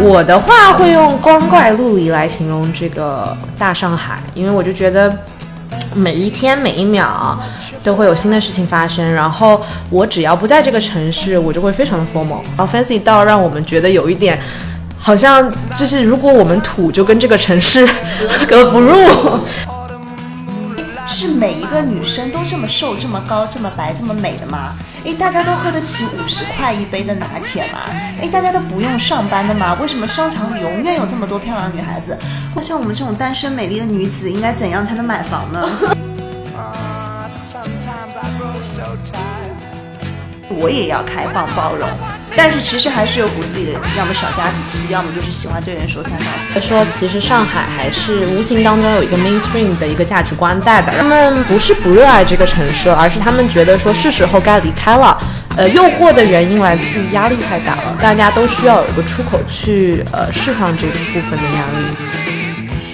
[0.00, 5.14] 我的话会用光怪陆离来形容这个大上海，因为我就觉得
[5.94, 7.38] 每一天每一秒
[7.82, 9.60] 都会有新的事情发生，然后
[9.90, 14.38] 我只要不在这个城市，我就会非常的 formal，然后 fancy 到让我们觉得有一点。
[15.02, 17.88] 好像就是，如果我们土就跟这个城市
[18.46, 18.94] 格不入，
[21.20, 24.74] 是每一个女生都这么瘦、这么高、这么白、这么美的吗？
[25.04, 27.80] 诶，大家都喝得起五十块一杯的拿铁吗？
[28.22, 29.76] 诶，大家都不用上班的吗？
[29.82, 32.16] 为什么商场里永远有这么多漂亮的女孩子？
[32.54, 35.60] 或像我们这种单身美丽的女子，应该怎样才能买房呢？
[40.48, 41.86] 我也要开放包容，
[42.36, 46.18] 但是其实还是有骨子里的，要么小家子气，要么就是喜欢对人说三道
[46.52, 46.54] 四。
[46.54, 55.20] 他说其实上海还是无形当中有一个 mainstream 的一个价值观在的，他们不是不热爱这个城市，而是他们觉得说是时候该离开了。
[55.56, 62.39] 呃，诱惑的原因来自于压力太大了，大家都需要有个出口去呃释放这个部分的压力。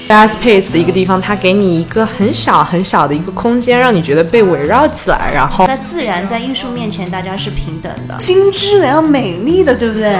[0.08, 5.32] Fast pace 的一个地方，它给你一个很小很小的一个空间，让你觉得被围绕起来。
[5.34, 10.16] 然后在自然、在艺术面前，大家是平等的，精致的要美丽的，对不对？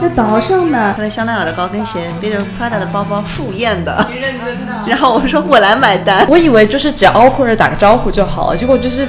[0.00, 4.06] 在岛上呢，穿着香奈儿的高跟鞋，背着 Prada 的包包，赴宴的。
[4.86, 6.24] 然后我说我来买单。
[6.30, 9.04] 我以为就是只要 awkward 打个招呼就好了，结果就是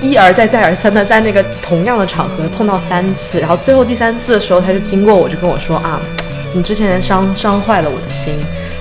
[0.00, 5.98] 一而再再而三的在那个同样的场合碰到三次，然后最后第三次的时候，他就经过我就跟我说啊，
[6.54, 8.34] 你之前伤伤坏了我的心。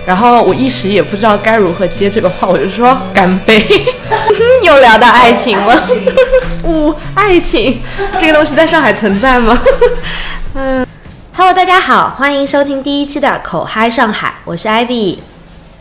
[0.07, 3.67] 然后我一时也不知道该如何接这个话，我就说干杯，
[4.63, 5.75] 又聊到爱情了。
[6.63, 7.81] 呜，爱情
[8.17, 9.61] 这个东西在上海存在吗？
[10.55, 10.87] 嗯
[11.35, 15.17] ，Hello，大家好，欢迎收听第一期的口嗨上海，我是 Ivy，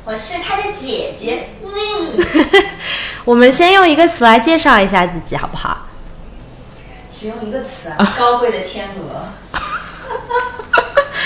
[0.04, 1.50] 我是他的姐姐。
[3.24, 5.86] 我们先用一个词来介绍一下自己，好不好？
[7.08, 9.28] 只用一个词啊，高贵的天鹅。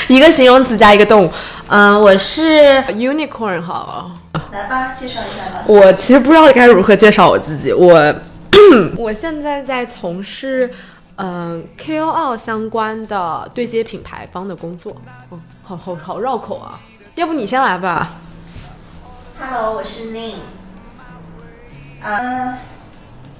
[0.08, 1.32] 一个形容词加一个动物，
[1.68, 4.10] 嗯，我是 unicorn 好，
[4.52, 5.64] 来吧，介绍一下吧。
[5.66, 8.14] 我其实不知道该如何介绍我自己，我
[8.96, 10.70] 我现在在从事
[11.16, 14.96] 嗯 KOL 相关的对接品牌方的工作，
[15.30, 16.78] 嗯，好好好绕口啊，
[17.14, 18.12] 要不你先来吧。
[19.38, 20.34] Hello，我是 Ning，
[22.02, 22.58] 嗯，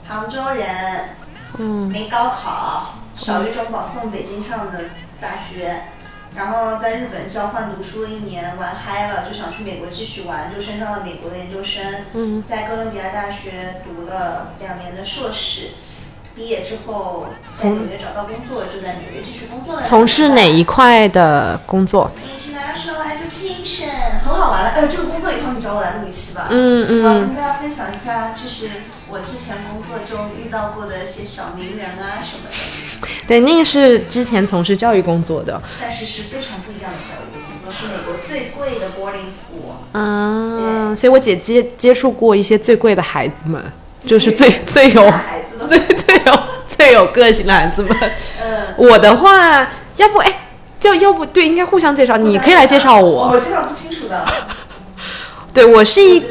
[0.06, 0.66] 杭州人，
[1.58, 4.78] 嗯，没高考，小语种保送北京上的
[5.20, 5.74] 大学。
[6.36, 11.82] 然后在日本交换读书了一年，玩嗨了，就想去美国继续玩，就升上了美国的研究生。
[12.14, 15.70] 嗯，在哥伦比亚大学读了两年的硕士，
[16.40, 19.86] 毕业之后从纽约找到工作，就在纽约继续工作了。
[19.86, 24.70] 从事哪一块的工作？International Education，很好玩了。
[24.70, 26.46] 呃，这个工作以后你找我来录一期吧。
[26.48, 27.04] 嗯嗯。
[27.04, 28.70] 我要跟大家分享一下，就是
[29.10, 33.08] 我之前工作中遇到过的一些小名人啊什么的。
[33.28, 39.76] 对，那个是之前从事教育工作的，但是是非常不一样的教育工作，是美国最贵的 boarding school。
[39.92, 43.62] 嗯，所以我姐接接触过一些最贵的孩子们，
[44.06, 45.12] 就是最 最有
[45.68, 46.38] 最最有
[46.68, 47.96] 最有个性的孩子们。
[48.42, 53.28] 嗯，我的话，要不哎，就要不对，应该互相介绍，你可以来介绍我。
[53.28, 54.24] 我介绍不清楚的。
[55.52, 56.22] 对我是一。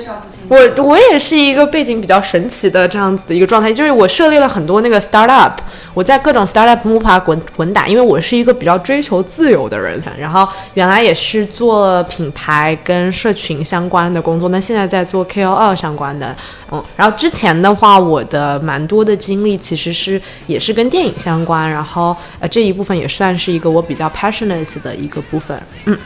[0.50, 5.54] 我我也是一个背景比较神奇的这样子的一个状态，就是我设立了很多那个 startup，
[5.94, 16.36] 我在各种 startup 摸爬滚滚打，因为我是一个比较追求自由的人，然后原来也是做品牌跟社群相关的工作，那现在在做 KOL 相关的，
[16.72, 25.98] 嗯，然后之前的话，我的蛮多的经历其实是也是跟电影相关，然后呃这一部分也算是一个我比较 passionate 的一个部分，嗯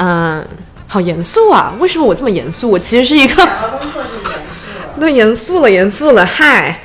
[0.00, 0.44] 嗯。
[0.92, 1.72] 好严肃啊！
[1.78, 2.70] 为什么我这么严肃？
[2.70, 3.48] 我其实是一个
[5.00, 6.26] 对严肃了，严肃了。
[6.26, 6.82] 嗨，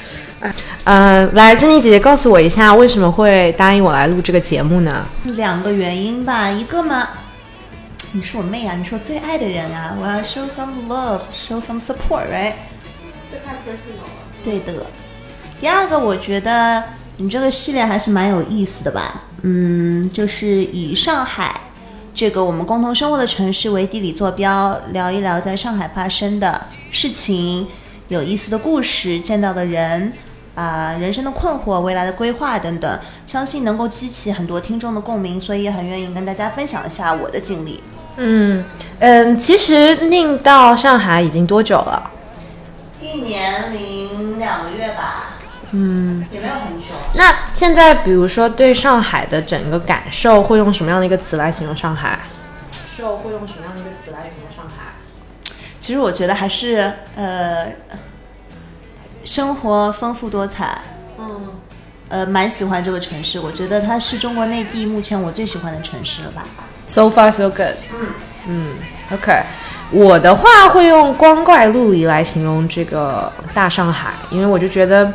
[0.85, 5.06] 嗯，来，珍妮姐姐告诉我一下，为什么会答应我来录这个节目呢？
[5.25, 7.06] 两个原因吧，一个嘛，
[8.13, 12.53] 你是我妹啊，你是我最爱的人啊，我要 show some love，show some support，right？
[13.30, 14.10] 这太 personal 了。
[14.42, 14.86] 对的。
[15.60, 16.81] 第二个，我觉得
[17.18, 19.24] 你这个系列还是蛮有意思的吧？
[19.42, 21.60] 嗯，就是以上海。
[22.18, 26.60] 这个我们共同生活的城市为地理坐标，聊一聊在上海发生的
[26.92, 27.68] 事情、
[28.08, 30.12] 有意思的故事、见到的人
[30.56, 37.84] 啊、人生的困惑、未来的规划等等，相信能够激起很多听众的共鸣，所以也很愿意跟大家分享一下我的经历。
[38.16, 38.66] 嗯
[38.98, 42.10] 嗯，其实宁到上海已经多久了？
[43.00, 45.37] 一年零两个月吧。
[45.77, 46.88] 嗯，也没有很久。
[47.13, 52.19] 那现在，比如说对上海的整个感受，会用什么样的一个词来形容上海？
[52.71, 54.95] 受会用什么样的一个词来形容上海？
[55.79, 57.68] 其实我觉得还是呃，
[59.24, 60.81] 生活丰富多彩。
[61.19, 61.50] 嗯。
[62.09, 66.45] 呃，蛮喜欢这个城市，我觉得它是中国内地目前我最喜欢的城市了吧。
[66.88, 67.75] So far so good。
[67.94, 68.07] 嗯
[68.45, 68.68] 嗯
[69.12, 69.44] ，OK。
[69.91, 75.12] 我的话会用光怪陆离来形容这个大上海，因为我就觉得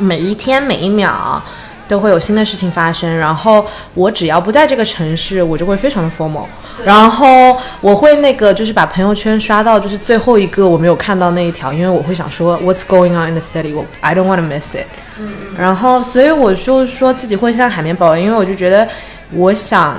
[0.00, 1.42] 每一天每一秒
[1.88, 3.16] 都会有新的事情发生。
[3.16, 6.44] 然后我只要不在这个城市，我就会非常的 formal。
[6.84, 13.74] 然后我会那个就是把朋友圈刷到就是最后一个我没有看到那一条，因为我会想说 What's going on in the city？
[13.74, 14.86] 我 I don't want to miss it。
[15.18, 15.56] 嗯嗯。
[15.58, 18.88] 然后所以我就说自己会像海绵宝宝，因为我就觉得
[19.32, 19.96] 我想。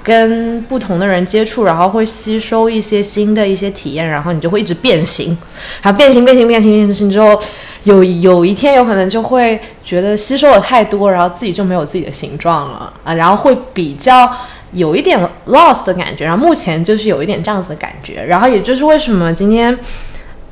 [0.00, 5.36] 跟不同的人接触，然后会吸收一些新的一些体验，然后你就会一直变形，
[5.82, 7.38] 然后变形变形变形变形之后，
[7.84, 14.30] 有有一天有可能就会觉得吸收了太多，然后自己就没有自己的形状了啊，然后会比较
[14.72, 19.78] 有一点 lost 的感觉，然后目前就是有一点这样子的感觉，然后也就是为什么今天。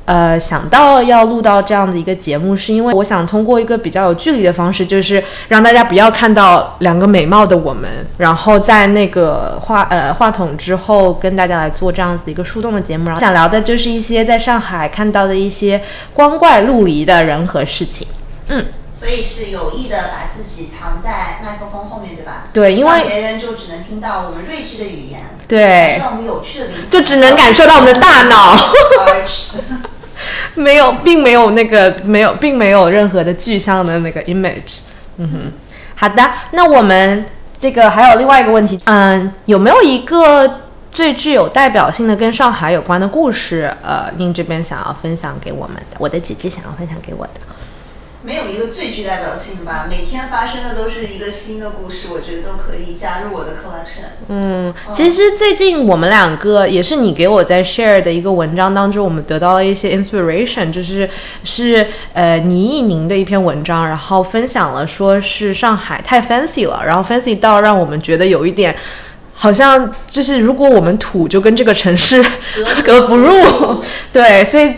[0.07, 13.07] 呃，想到要录到这样的一个节目，是因为我想通过一个比较有距离的方式，就是让大家不要看到两个美貌的我们，然后在那个话呃话筒之后跟大家来做这样子一个树洞的节目。
[13.07, 15.83] 然后想聊的就是一些在上海看到的一些
[16.13, 18.07] 光怪陆离的人和事情。
[18.47, 22.45] 嗯，所以是有意的把自己藏在麦克风后面，对吧？
[22.53, 25.19] 对，因为别人就只能听到我们睿智的语言，
[25.49, 28.55] 对，我们有趣的灵就只能感受到我们的大脑。
[30.55, 34.77] 没有，并没有那个没有，并没有任何的具象的那个 image。
[35.17, 35.51] 嗯哼，
[35.95, 37.25] 好的，那我们
[37.59, 40.61] 这个还有另外一个问题，嗯，有没有一个
[40.91, 43.73] 最具有代表性的跟上海有关的故事？
[43.83, 47.41] 呃，您这边想要分享给我们的，我的姐姐想要分享给我的。
[48.27, 54.03] 没有一个最具代表性吧，每天发生的都是一个新的故事，我觉得都可以加入我的 collection。
[54.27, 61.09] 嗯，其实最近我们两个也是你给我在 share 的一个文章当中，我们得到了一些 inspiration，就是
[61.45, 68.75] 是呃倪一宁的一篇文章，然后分享了说是上海太 fancy 了，然后 fancy 到让我们觉得有一点
[69.33, 72.21] 好像就是如果我们土就跟这个城市
[72.83, 73.81] 格格不入，
[74.11, 74.73] 对，所以。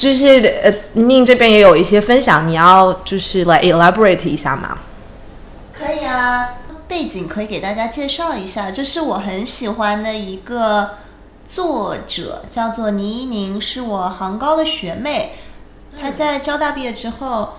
[0.00, 4.78] 就是呃，宁这边也有一些分享，你要就是来 elaborate 一下吗？
[5.78, 6.54] 可以啊，
[6.88, 10.92] 背景可以给大家介绍一下，这是我很喜欢的一个
[11.46, 15.32] 作者，叫做倪一宁，是我杭高的学妹，
[16.00, 17.50] 她在交大毕业之后。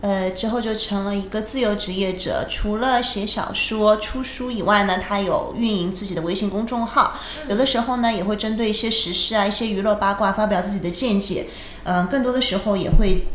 [0.00, 2.46] 呃，之后就成了一个自由职业者。
[2.50, 7.14] 除了写小说、出书以外呢，他有运营自己的微信公众号。
[7.48, 11.46] 有的时候呢，也会针对一些时事啊、一些娱乐八卦发表自己的见解。
[11.84, 13.26] 嗯，更多的时候也会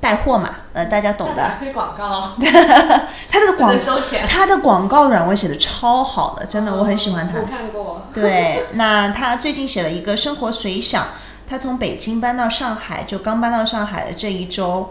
[0.00, 1.52] 带货嘛，呃，大家懂的。
[1.58, 2.32] 推广告。
[3.30, 4.26] 他的广 收钱。
[4.26, 7.38] 他的广告软文写的超好的，真的，我很喜欢他。
[7.40, 8.02] 我看过。
[8.12, 11.06] 对，那他最近写了一个生活随想。
[11.48, 14.90] 他从北京搬到上海，就刚搬到上海的这一周。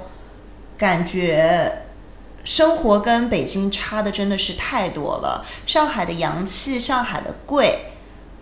[0.78, 1.84] 感觉
[2.44, 5.46] 生活跟北京差的真的是太多了。
[5.66, 7.94] 上海的洋气，上海的贵，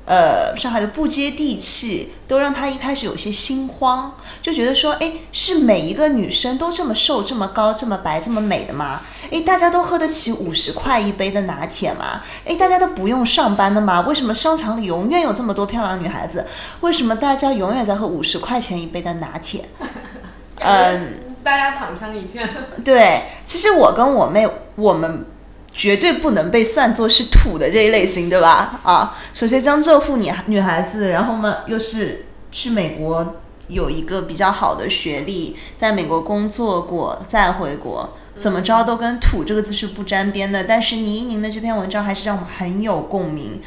[0.05, 9.01] 呃，上海的不接地气，都让她一开始有些心慌，就觉得说，哎，是每一个女生都这么瘦、这么高、这么白、这么美的吗？
[9.31, 12.21] 哎，大家都喝得起五十块一杯的拿铁吗？
[12.45, 14.01] 哎，大家都不用上班的吗？
[14.01, 16.45] 为什么商场里永远有这么多漂亮女孩子？
[16.81, 19.63] 为什么大家永远在喝五十块钱一杯的拿铁？
[20.59, 21.19] 嗯。
[21.43, 22.49] 大家躺枪一片。
[22.85, 25.25] 对，其实我跟我妹，我们
[25.73, 28.79] 绝对不能被算作是土的这一类型，对吧？
[28.83, 33.37] 啊，首先江浙沪女女孩子，然后嘛又是去美国
[33.67, 40.63] 有一个比较好的学历，在美国工作过再回国，怎么着都跟土这个字是不沾边的。
[40.65, 43.59] 但是倪宁的这篇文章还是让我们很有共鸣，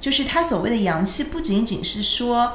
[0.00, 2.52] 就是他所谓的洋气，不仅仅是说，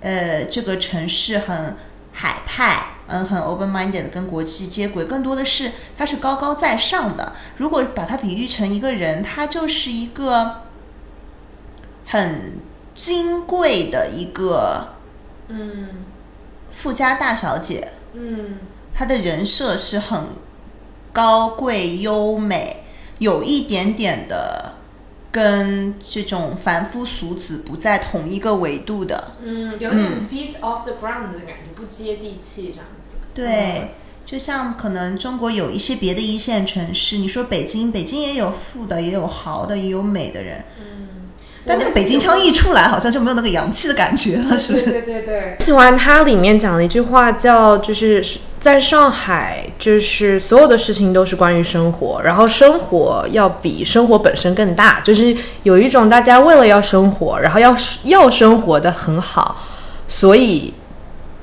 [0.00, 1.76] 呃，这个城市很。
[2.12, 7.32] 海派，嗯，很 open-minded，跟国际接轨，更多的是它是高高在上的。
[7.56, 10.62] 如果把它比喻成一个人，他就是一个
[12.06, 12.58] 很
[12.94, 14.94] 金贵的一个，
[15.48, 16.04] 嗯，
[16.76, 18.58] 富家大小姐，嗯，
[18.94, 20.28] 她的人设是很
[21.12, 22.84] 高贵优美，
[23.18, 24.71] 有一点点的。
[25.32, 33.16] 跟这种凡夫俗子不在同一个维度的，嗯，有点 feet off the ground 的感觉，不接地气这样子。
[33.32, 33.94] 对，
[34.26, 41.08] 就像可能中国有一些别的一线城市，你说北京，北京也有富的，也有豪的，也有美的人，嗯，
[41.66, 44.90] 但那个北京腔一出来，好像就没有那个洋气的感觉了，是不是？
[44.90, 45.56] 对对对。
[45.60, 48.24] 喜欢它里面讲的一句话，叫就是。
[48.62, 59.66] 在上海，就是所有的事情都是关于生活，然后生活要比生活本身更大，就是有一种大家为了要生活，然后要要生活的很好，
[60.06, 60.72] 所以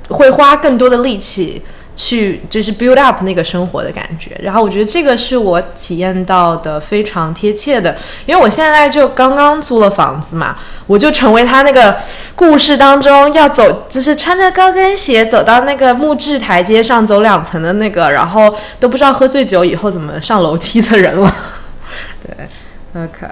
[0.08, 1.62] 会花更多的力气
[2.00, 4.32] 去就是 build up 那个生活的感觉。
[4.42, 7.94] 然后我觉得这个是我体验到的非常贴切的，
[8.26, 10.56] 因为我现在就刚刚租了房子嘛，
[10.88, 11.98] 我就成为他那个
[12.36, 21.36] 故事当中要走，就是穿着高跟鞋走到那个木质台阶上走两层的那个，然后都不知道喝醉酒以后怎么上楼梯的人了。
[22.24, 23.28] 对，OK，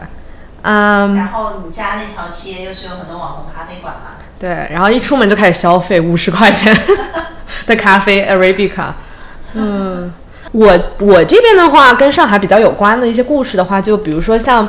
[0.64, 1.16] 嗯。
[1.16, 4.27] 然后你家那条街又是有很多网红咖啡馆嘛？
[4.40, 6.76] 对，然后一出门就开始消费五十块钱
[7.66, 8.94] 的咖啡，Arabica。
[9.54, 10.14] 嗯，
[10.52, 14.68] 我我这边的话，跟上海比较有关的一些故事的话，就比如说像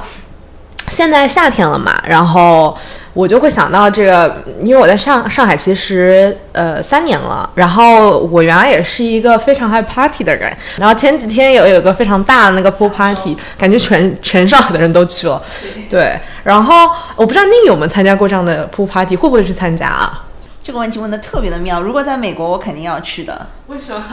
[0.88, 2.76] 现在夏天了嘛，然后。
[3.18, 15.42] 我就会想到这个，因为我在上上海其实呃三年了，然后我原来也是一个非常爱 party 的人，然后前几天有有个非常大的那个 pool party，感觉全全上海的人都去了，
[15.90, 20.22] 对，然后我不知道宁有没有参加过这样的 pool party，会不会去参加啊？
[20.62, 23.48] 这个问题问的特别的妙，如果在美国，我肯定要去的。
[23.66, 24.04] 为什么？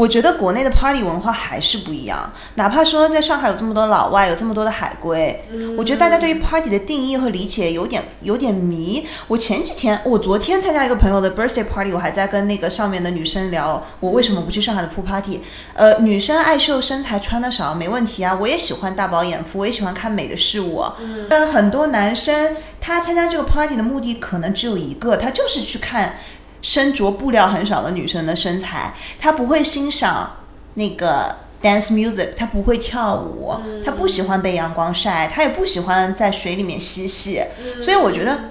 [0.00, 5.44] 我觉得国内的 party 文化还是不一样，哪怕说在上海有这么多老外，有这么多的海归，
[5.76, 9.06] 我觉得大家对于 party 的定义和理解有点有点迷。
[9.28, 15.42] 我前几天，我昨天参加一个朋友的 birthday party，我还在跟那个上面的女生聊，我为什么不去上海的 pool party？
[15.74, 20.82] 呃，女生爱秀身材，穿的少没问题啊，我也喜欢大饱眼福，我也喜欢看美的事物。
[21.28, 26.14] 但，很多男生他参加这个 party 的目的可能只有一个，他就是去看。
[26.62, 37.42] 身着布料很少的女生的身材，她不会欣赏那个 dance music，她不会跳舞，她不喜欢被阳光晒，她也不喜欢在水里面嬉戏。
[37.80, 38.50] 所以我觉得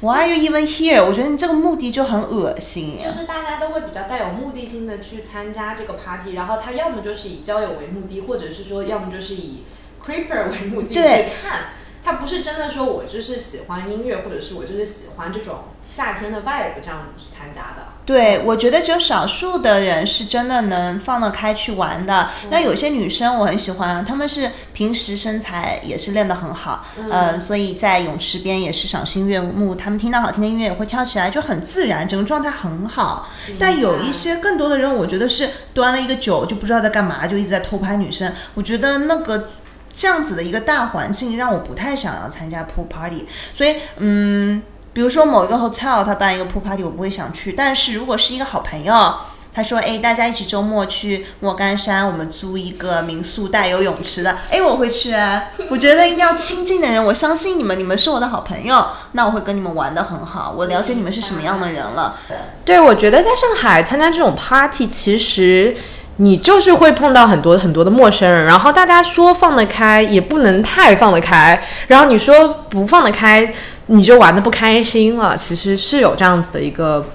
[0.00, 1.04] ，Why are you even here？
[1.04, 2.98] 我觉得你这个目的就很恶心。
[3.02, 9.64] 就是大家都会比较带有目的性的去参加这个 party，然后他要么就是以交友为目的，或者是说要么就是以
[10.04, 11.00] creeper 为目的去
[11.42, 11.68] 看。
[12.04, 15.64] 他不是真的说我就是喜欢音乐，或者是我就是喜欢这种。
[15.96, 22.28] 夏天的 vibe 这样子去参加的，对我觉得只有少数的人是真的能放得开去玩的。
[22.50, 29.74] 那有些女生我很喜欢，她们是平时身材也是练得很好，嗯，所以在泳池边也是赏心悦目。
[29.74, 33.30] 她们听到好听的音乐也会跳起来，就很自然，整个状态很好。
[33.58, 38.30] 但有一些更多的人，我觉得是端了一个酒就不知道在干嘛，就一直在偷拍女生。
[38.52, 39.48] 我觉得那个
[39.94, 44.62] 这样子的一个大环境让我不太想要参加 pool party，所以嗯。
[44.96, 47.52] 比如说某一个 hotel，他办一个 pool party，我不会想去。
[47.52, 49.14] 但是如果是一个好朋友，
[49.54, 55.48] 他说：“哎，大家一起周末去莫干山，我们租一个民宿带有泳池的。”哎，我会去啊。
[55.68, 60.54] 我觉得一定要亲近的人，我相信你们，你们是我的好朋友，那我会跟你们玩的很好。
[60.56, 62.16] 我了解你们是什么样的人了。
[62.64, 65.76] 对，我觉得在上海参加这种 party，其实
[66.16, 73.52] 你就是会碰到很多很多的陌生人，然后大家说放得开，也不能太放得开，然后你说不放得开。
[73.88, 77.06] 你就玩的不开心了，其实是有这样子的一个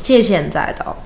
[0.00, 0.96] 界限在的，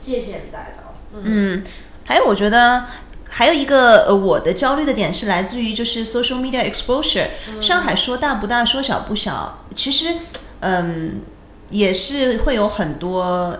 [0.00, 0.84] 界限在的。
[1.22, 1.64] 嗯，
[2.04, 2.84] 还有我觉得
[3.28, 7.26] 还有一个呃，我的焦虑的点是来自于就是 social media exposure。
[7.60, 10.14] 上海说大不大，说小不小，其实
[10.60, 11.22] 嗯
[11.70, 13.58] 也是会有很多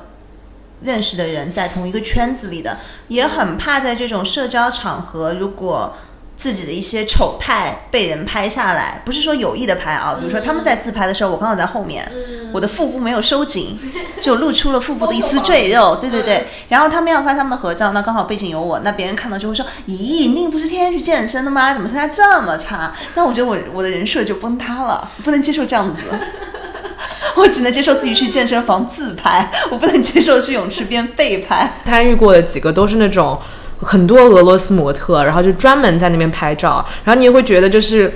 [0.83, 2.79] 认识的人在同一个圈子里的，
[3.09, 5.97] 也很怕在这种社交场合如果。
[6.37, 10.17] 自己的一些丑态被人拍下来，不是说有意的拍啊。
[10.21, 12.07] 比如说他们在自拍的时候，我刚好在后面，
[12.53, 13.79] 我的腹部没有收紧，
[14.21, 15.97] 就露出了腹部的一丝赘肉。
[15.97, 16.47] 对对对。
[16.69, 21.73] 然后他们要发他们的合照，那刚好背景有我，那别人看到就会说：“咦，你不是天天去健身的吗？
[21.73, 26.03] 怎么身材这么差？”那我觉得我我的人设就崩塌了，不能接受这样子。
[27.37, 31.81] 我只能接受自己去健身房自拍，我不能接受去泳池边被拍。
[31.85, 33.41] 参与过的几个都是那种。
[33.83, 38.13] 很多俄罗斯模特，然后就专门在那边拍照，然后你也会觉得就是，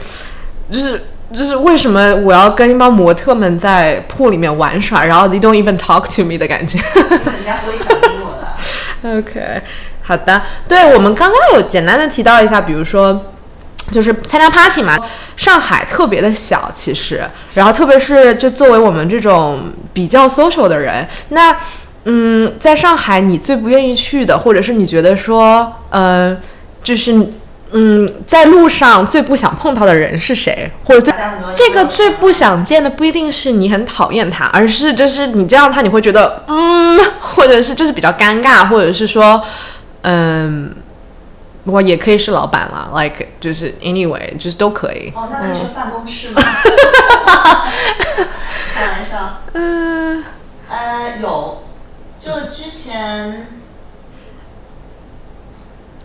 [0.71, 6.79] 就是就是为什么我要跟一帮模特们在铺里面玩耍，然后 they don't even talk to me 的感觉。
[6.79, 9.19] 人家不会想理我的。
[9.19, 9.63] OK，
[10.03, 13.27] 好的，对我们刚刚有简单的提到一下，比如说
[13.91, 14.99] 就是参加 party 嘛，
[15.37, 17.23] 上海特别的小，其实，
[17.55, 21.55] 然后特别是就作为我们这种比较 social 的人，那。
[22.05, 26.35] 嗯，在上海，你最不愿意去的，或者是你觉得说，呃，
[26.83, 27.15] 就是，
[27.73, 30.71] 嗯，在路上最不想碰到的人是谁？
[30.85, 31.13] 或者
[31.55, 39.43] 这个最不想见的不一定是你很讨厌他，而是就是你见到他你会觉得，嗯，或者是就是比较尴尬，或者是说，
[40.03, 40.75] 嗯，
[41.65, 45.13] 我也可以是老板了，like 就是 anyway 就是都可以。
[45.15, 46.43] 哦，那你是办公室吗？
[48.75, 49.43] 开玩笑。
[49.53, 50.25] 嗯。
[50.71, 51.65] 呃，有。
[52.21, 53.47] 就之前，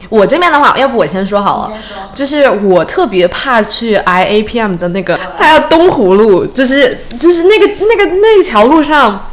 [0.08, 1.74] 我这边的话，要不我先说好了。
[2.14, 9.30] 就是我特别怕去 I A P M 的那个，还有东湖路，就是就是那个那个那条路上，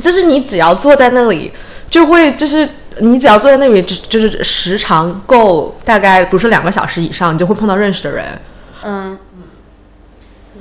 [0.00, 1.52] 就是你只要坐在那里
[1.90, 2.68] 就会就是
[3.00, 8.40] 你只要坐在那里，就就是时长够大概不是两个小时以上，你就会碰到认识的人。
[8.84, 9.18] 嗯，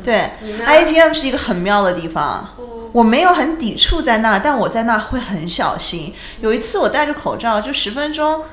[0.03, 0.31] 对
[0.65, 2.55] ，IAPM 是一个很妙的地方。
[2.91, 6.13] 我没有很抵触在那，但我在那会很小心。
[6.41, 8.43] 有一次我戴着口罩，就十分钟，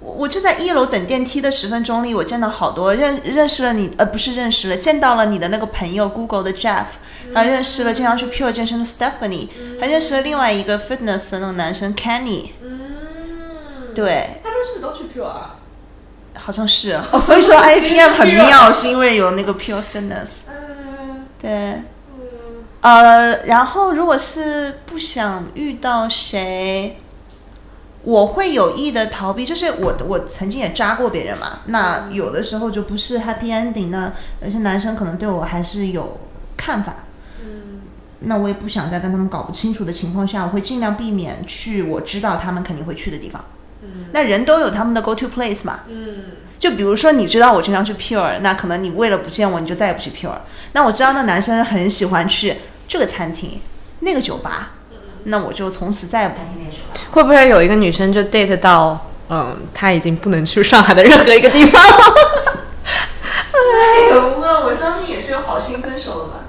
[0.00, 6.84] 我我就在一楼等电梯的十分钟里，我见到好多认认识了你，呃，不是认识了，见到了你的那个朋友 Google 的 Jeff，
[7.34, 9.48] 还认识了经常去 Pure 健身的 Stephanie，
[9.80, 12.50] 还认识了另外一个 Fitness 的那个男生 Kenny。
[12.62, 15.56] 嗯，对，他们是不是都去 Pure 啊？
[16.38, 20.44] 好像是哦，所以说 IPM 很妙，是因为有那个 Pure Fitness。
[20.48, 21.82] 嗯，对。
[22.86, 26.96] 呃，然后如果是不想遇到谁，
[28.04, 29.44] 我会有意的逃避。
[29.44, 36.20] 就是我我曾经也扎过别人嘛，那有的时候就不是 happy ending 那有些男生可能对我还是有
[36.56, 36.94] 看法。
[37.42, 37.80] 嗯，
[38.20, 43.44] 那我也不想在跟他们搞不清楚的情况下，我会尽量避免去我知道他们肯定会去的地方。
[43.82, 45.80] 嗯，那人都有他们的 go to place 嘛。
[45.88, 46.18] 嗯，
[46.60, 50.38] 就比如说你知道我经常去 Pure，那可能你为了不见我，你就再也不去 Pure。
[50.72, 52.54] 那我知道那男生很喜欢去。
[52.88, 53.60] 这个餐厅，
[54.00, 54.70] 那个酒吧，
[55.24, 56.42] 那我就从此再也不去
[56.92, 57.00] 那。
[57.10, 61.82] 会不会有一个女生就 date 到，嗯，她已经不能去上海的任何一个地方？
[63.52, 66.44] 哎呦，我相信也是有好心分手的吧。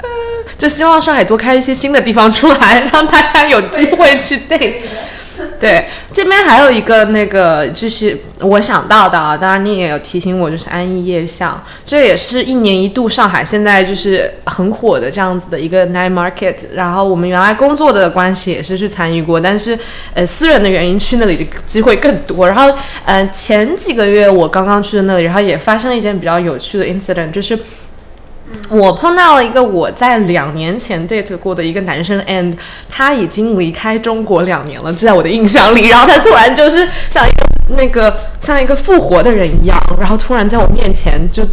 [0.57, 4.75] 就希望上海多开一些新的地方出来，让大家有机会去 date。
[5.59, 16.55] 对，这边还有一个那个，就是我想到的啊，当然你也有提醒我，就是安逸夜巷，这也是一年一度上海现在就是很火的这样子的一个 night market。
[16.75, 19.77] 然后我们原来工作的关系也是去参与过，但是
[20.13, 22.47] 呃私人的原因去那里的机会更多。
[22.47, 22.71] 然后
[23.05, 27.57] 呃前几个月我刚刚去的那里，然后也发生了一件比较有趣的 incident，就是。
[28.69, 32.53] 我碰到了一个我在两年前 date 过的一个男生，and
[32.89, 35.89] 他已经离开中国两年了，就在我的印象里。
[35.89, 41.43] 然后他突然就是像一个那个像一个复活的人一样，然后突然在我面前就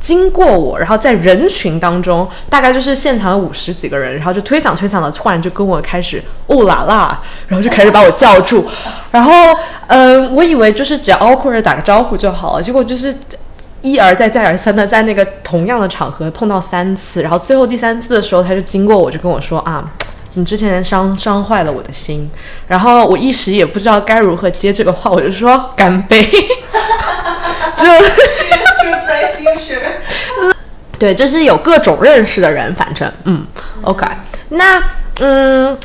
[0.00, 8.66] 经过我，然后在人群当中，大概就是现场有五十几个人，然后就推搡推搡的，突然就跟我开始哦啦啦，然后就开始把我叫住。
[9.12, 9.32] 然后
[9.86, 13.14] 嗯，我以为就是只要 awkward 打个招呼就好了，结果就是。
[13.82, 19.82] 一而再再而三的在那个同样的场合碰到三次，然后最后第三次的时候，他就经过我，就跟我说啊，
[20.34, 22.30] 你之前伤伤坏了我的心，
[22.66, 26.24] 然后我一时也不知道该如何接这个话，我就说干杯，
[27.76, 27.86] 就
[30.98, 33.46] 对，这是有各种认识的人，反正嗯
[33.82, 34.06] ，OK，
[34.50, 34.82] 那
[35.20, 35.76] 嗯。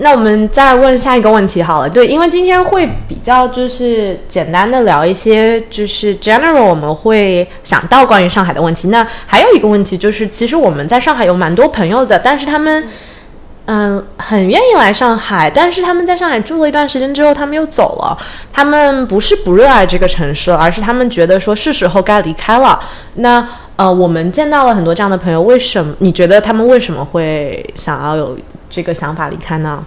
[0.00, 8.88] 那我们再问下一个问题好了，对，因为今天会比较就是简单的聊一些就是 general 我们会想到关于上海的问题。
[8.88, 12.86] 那还有一个问题就是，其实我们在上海有蛮多朋友的，但是他们
[13.66, 18.16] 嗯很愿意来上海，但是他们在上海住了一段时间之后，他们又走了。
[18.52, 22.78] 他们不是不热爱这个城市，而是他们觉得说是时候该离开了。
[23.14, 25.92] 那呃，我们见到了很多这样的朋友，为什么？
[25.98, 28.38] 你觉得他们为什么会想要有？
[28.70, 29.84] 这个想法离开呢？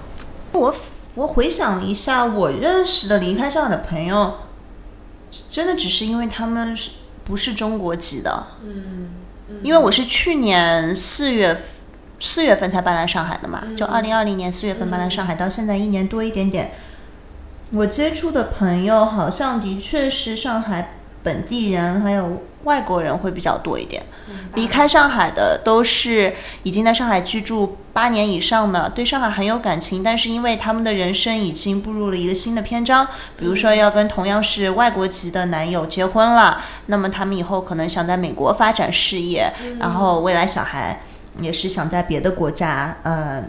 [0.53, 0.75] 我
[1.15, 4.33] 我回想一下，我认识的离开上海的朋友，
[5.49, 6.91] 真的只是因为他们是
[7.23, 8.47] 不是中国籍的？
[8.63, 9.09] 嗯，
[9.61, 11.63] 因为我是去年四月
[12.19, 16.71] 四月份才搬来上海的嘛，就二零二零年四月份搬来上海，到现在一年多一点点。
[17.71, 22.43] 我接触的朋友好像的确是上海本地人，还有。
[22.63, 24.03] 外国人会比较多一点，
[24.55, 41.01] 离开上海的都是已经在上海居住八年以上的，对上海很有感情，但是因为他们的人生已经步入了一个新的篇章，比如说要跟同样是外国籍的男友结婚了，那么他们以后可能想在美国发展事业，然后未来小孩
[41.39, 43.43] 也是想在别的国家呃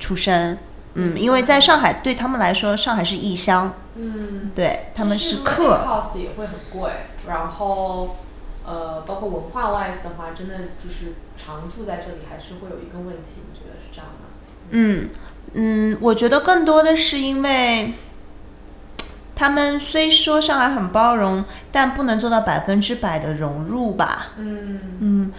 [0.00, 0.58] 出生，
[0.94, 6.90] 嗯，因为在上海对他们来说，上海是异乡，嗯，对他们是客，cost 也会很贵，
[7.28, 8.16] 然后。
[8.66, 14.26] 呃，包括文化 wise 的话，真的就是常住在这里，还是会有一个问题，你觉得是这样吗？
[14.70, 15.08] 嗯
[15.54, 17.94] 嗯，我觉得更多的是因为，
[19.36, 24.32] 他们虽说上海很包容，但不能做到百分之百的融入吧。
[24.36, 25.32] 嗯嗯，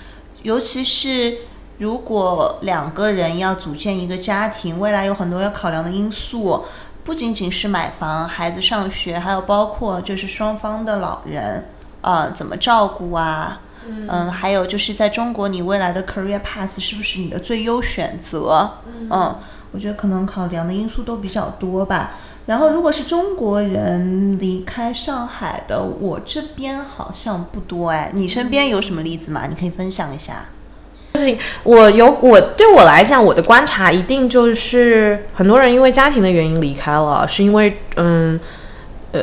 [0.43, 1.39] 尤其是
[1.79, 6.63] 如果两个人要组建一个家庭，未来有很多要考量的因素，
[7.03, 11.65] 不仅仅是买房、孩子上学，还有包括就是双方的老人。
[12.01, 13.61] 呃，怎么照顾啊？
[13.89, 18.69] 嗯，还有就是在中国，你未来的 career path 是不是你的最优选择？
[19.09, 19.35] 嗯，
[19.71, 22.11] 我觉得可能考量的因素都比较多吧。
[22.47, 28.11] 然后，如果是中国人离开上海的，我这边好像不多哎。
[28.13, 29.47] 你身边有什么例子吗？
[29.49, 30.45] 你可以分享一下。
[31.15, 38.39] 事情，我有我对我来讲，我的观察一定就是很多人因为家庭的原因离开了，是因为嗯
[39.11, 39.19] 呃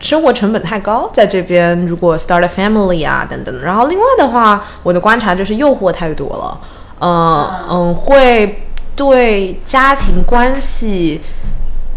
[0.00, 3.62] 生活成本太高，在这边如果 start a family 啊等等。
[3.62, 6.60] 然后另外的话，我的观察就是诱惑太多了，
[7.00, 11.20] 嗯嗯，会对家庭关系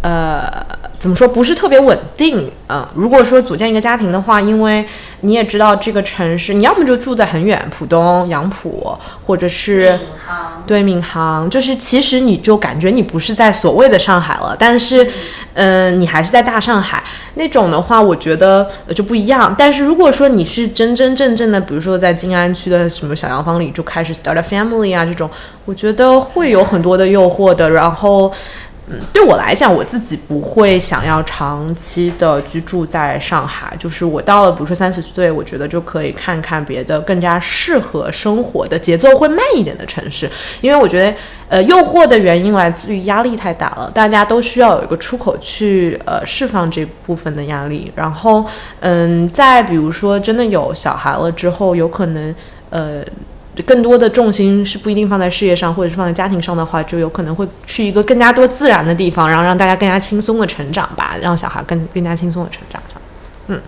[0.02, 0.50] 呃。
[1.00, 2.90] 怎么说不是特别稳定啊？
[2.94, 4.86] 如果说组建一个家庭的话，因为
[5.22, 8.94] 你也知道这个城市，你要么就住在很远，浦东、杨浦，
[9.26, 9.98] 或者是
[10.68, 15.12] 对闵行，就是其实你就感觉你不是在所谓的上海了，但是，嗯，
[15.54, 17.04] 嗯你还是在大上海
[17.36, 19.56] 那种的话，我觉得就不一样。
[19.58, 25.30] 但是如果说你是真真正正的，比如说在静安区的什么小洋房里就开始 start a family 啊，这种，
[25.66, 28.32] 我觉得会有很多的诱惑的，然后。
[28.92, 33.72] 嗯，对我来讲，我自己不会想要长期的居住在上海。
[33.78, 40.28] 就是我到了，比如说三十岁，我觉得就可以看看别的更加适合生活的节奏会慢一点的城市。
[40.62, 41.16] 因为我觉得，
[41.50, 47.92] 呃，诱惑的原因来自于压力太大了，大家都需要有一个出口去呃释放这部分的压力。
[47.96, 48.44] 然后，
[48.80, 52.34] 嗯，再比如说真的有小孩了之后，有可能
[52.72, 53.04] 呃。
[53.64, 62.82] 更多的重心是不一定放在事业上，或者是放在家庭上的话，就有可能会去一个更加多自然的地方，然后让大家更加轻松的成长吧，让小孩更更加轻松的成长。
[63.48, 63.60] 嗯，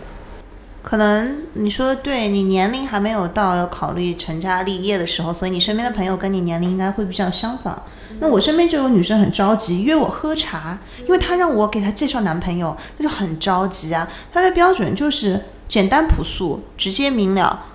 [0.82, 7.84] 可能你说的对，你年龄还没有到要考虑成家立业的时候，所以你身边的朋友跟你年龄应该会比较相仿。
[8.19, 14.08] 那我身边就有女生很着急约我喝茶，因为她让我给她介绍男朋友，她就很着急啊。
[14.32, 17.65] 她的标准就是简单朴素、直接明了，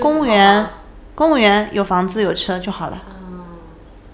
[0.00, 0.66] 公务员。
[1.16, 3.02] 公务员有房子有车就好了。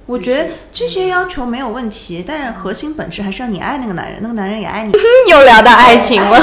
[0.06, 4.92] 我觉得这些要求没有问题，但是核心本质还是要你爱那个男人，那个男人也爱你。
[5.28, 6.38] 又聊到爱情了，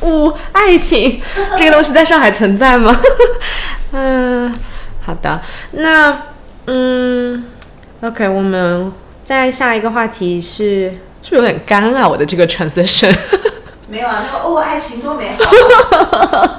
[0.00, 1.20] 哦， 爱情
[1.58, 2.98] 这个东西在上海存在吗？
[3.92, 4.54] 嗯，
[5.04, 5.40] 好的，
[5.72, 6.22] 那
[6.66, 7.44] 嗯
[8.02, 8.92] ，OK，我们
[9.24, 10.90] 再下一个话题是，
[11.22, 12.06] 是不是有点干啊？
[12.06, 13.16] 我的这个 transition。
[13.88, 16.58] 没有啊，那个哦，爱情多美好。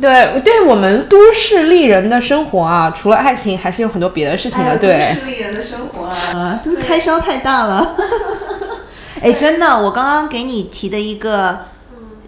[0.00, 4.76] 对，对我们都市丽人的生活啊，除了爱情，还是有很多别的事情的。
[4.78, 7.96] 对，都市丽人的生活啊，都开销太大了。
[9.22, 11.60] 哎，真的，我刚刚给你提的一个，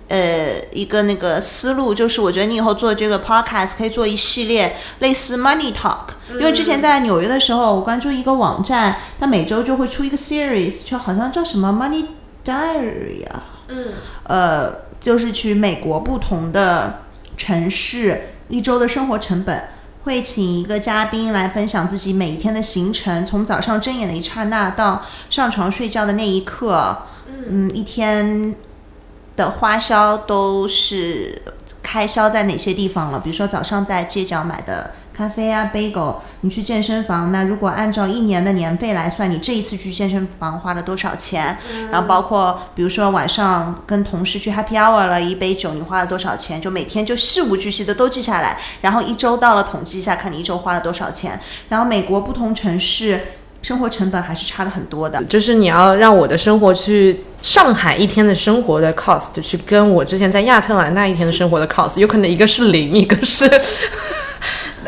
[0.08, 12.06] 呃，一个那个思路，就是我觉得你以后做这个 podcast 可以做一系列类似 money talk，因为之前在纽约的时候，我关注一个网站，它每周就会出一个 series，就好像叫什么 money
[12.42, 17.00] diary 啊，嗯，呃，就是去美国不同的。
[17.38, 19.68] 城市一周的生活成本，
[20.04, 27.04] 会请一个嘉宾来分享自己每一天的行程，从早上睁眼的一刹那到上床睡觉的那一刻，
[27.48, 28.54] 嗯，一天
[29.36, 31.40] 的花销都是
[31.82, 33.20] 开销在哪些地方了？
[33.20, 34.90] 比如说早上在街角买的。
[35.18, 41.58] 咖啡啊，bagel，你去健身房，那如果按照一年的年费来算，你这一次去健身房花了多少钱？
[41.90, 46.60] 然后包括比如说晚上跟同事去 happy hour 了一杯酒，你花了多少钱？
[46.60, 51.40] 就每天就事无巨细的都记下来，然后一周到了统计一下，看你一周花了多少钱。
[51.68, 53.20] 然后美国不同城市
[53.60, 63.50] 生活成本还是差的很多的，就是你要让我的生活去上海一天的生活的 cost 去跟我之前在亚特兰大一天的生活的 cost，有可能一个是零，一个是。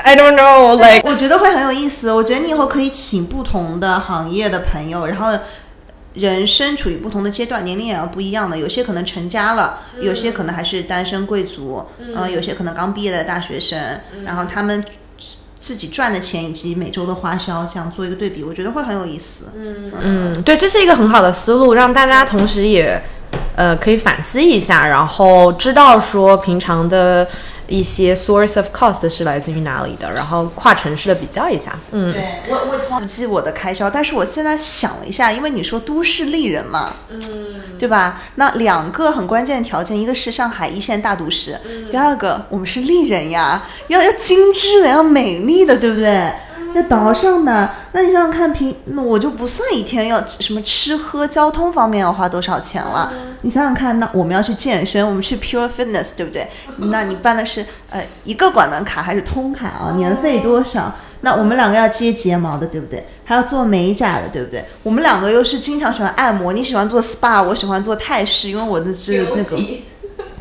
[0.03, 2.11] I don't know, like 我觉得会很有意思。
[2.11, 5.39] 我觉得你以后可以请不同的行业的朋友，然后
[6.15, 8.59] 人生处于不同的阶段，年龄也要不一样的。
[8.59, 13.79] 有些可能成家了，有些可能还是单身贵族，嗯，有些可能刚毕业的大学生，
[14.25, 14.85] 然后他们
[15.61, 19.53] 自己赚的钱以及每周的花销，这样做一个对比，我觉得会很有意思。
[19.57, 23.01] 嗯嗯，对，这是一个很好的思路，让大家同时也
[23.55, 27.29] 呃可以反思一下，然后知道说平常的。
[27.71, 31.79] 一些 source of cost 是来自于哪里的，然后跨城市的比较一下。
[31.93, 37.21] 嗯，对我我从不记我的开销，但是我现在想了一下，因为你说都市丽人嘛，嗯，
[37.79, 38.21] 对吧？
[38.35, 41.59] 那两个很关键的条件，一个是上海一线大都市，
[41.91, 46.31] 第二个我们是丽人呀，要要精致的，要美丽的，对不对？
[46.75, 53.13] 要倒上的，那你想想看，平那我就不算一天要什么吃喝交通方面要花多少钱了。
[53.43, 56.47] 你想想看，那我们要去健身，我们去 Pure Fitness，对不对？
[56.77, 59.95] 那你办的是呃一个馆的卡还是通卡啊？
[59.97, 60.95] 年费多少？
[61.23, 63.05] 那我们两个要接睫毛的，对不对？
[63.25, 64.65] 还要做美甲的，对不对？
[64.83, 69.57] 我们两个又是经常喜欢按摩，你喜欢做 SPA，我喜欢做泰式，因为我的是那个，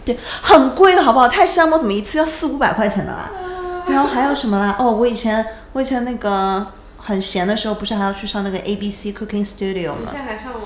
[0.06, 1.28] 对，很贵的好不好？
[1.28, 3.30] 泰式按摩怎么一次要四五百块钱的啦？
[3.90, 4.76] 然后还有什么啦？
[4.80, 5.46] 哦，我以前。
[5.74, 6.66] 我以前那个
[6.98, 10.10] 很闲的时候，不是还要去上那个 A B C Cooking Studio 吗？
[10.12, 10.62] 现在还上吗？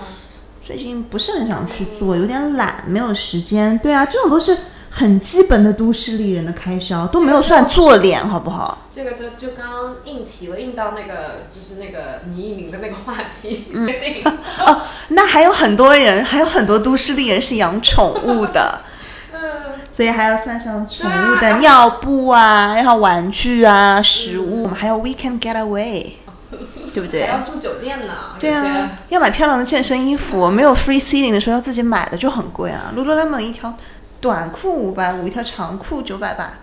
[0.65, 3.77] 最近不是很想去做，有点懒，没有时间。
[3.79, 4.57] 对啊，这种都是
[4.89, 8.87] 很基本的都市丽人的开销都没有算做脸，好不好？
[8.95, 13.65] 这个就就刚刚硬提了，硬到那个就是那个倪一鸣的那个话题。
[13.73, 13.93] 嗯，
[14.65, 18.79] 哦，那还有很多人，还有很多都市丽人是养宠物的。
[19.95, 26.13] 所以还要算上宠物的尿布啊，然后玩具啊、食物，还有 weekend getaway，
[26.93, 27.27] 对不对？
[27.27, 28.13] 还要住酒店呢。
[28.39, 32.91] 对啊，要买漂亮的健身衣服，没有 free ceiling 的时候要自己买的就很贵啊。
[32.95, 33.73] Lululemon 一条
[34.19, 36.53] 短裤五百五，一条长裤九百八。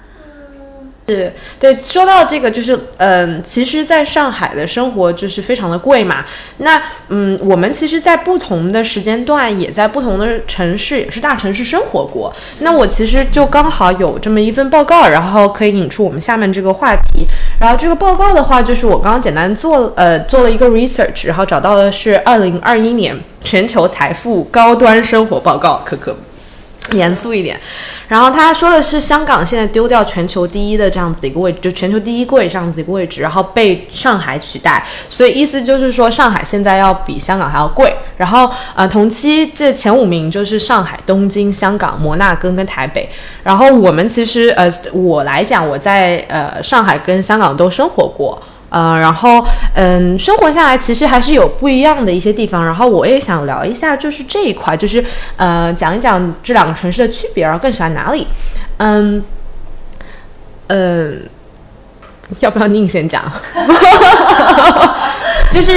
[1.10, 6.24] 是对，说到这个，就是嗯，其实在上海的生活就是非常的贵嘛。
[6.58, 12.32] 那嗯，我们其实，在不同的时间段，也在不同的城市，也是大城市生活过。
[12.60, 17.26] 那我其实就刚好有这么一份报告，然后可以引出我们下面这个话题。
[17.58, 26.16] 然后这个报告的话，就是我刚刚简单做呃做了一个 research，然后找到的是二零二一年全球财富高端生活报告，可可。
[26.92, 27.58] 严肃一点，
[28.08, 37.94] 然后他说的是香港现在丢掉全球第一的这样子的一个位置，就全球第一贵这样子一个位置，然后被上海取代，所以意思就是说上海现在要比香港还要贵。
[38.16, 43.08] 然后呃，同期这前五名就是上海、东京、香港、摩纳哥跟台北。
[43.42, 48.40] 然后我们其实呃，我来讲我在呃上海跟香港都生活过。
[48.70, 52.64] 呃，然后，嗯，生活下来其实还是有不一样的一些地方。
[52.64, 55.04] 然后我也想聊一下，就是这一块，就是
[55.36, 58.24] 呃，讲一讲这两个城市的区别，然后更喜欢哪里。
[58.78, 59.22] 嗯，
[60.68, 61.28] 嗯，
[62.38, 63.20] 要不要宁先讲？
[65.50, 65.72] 就是，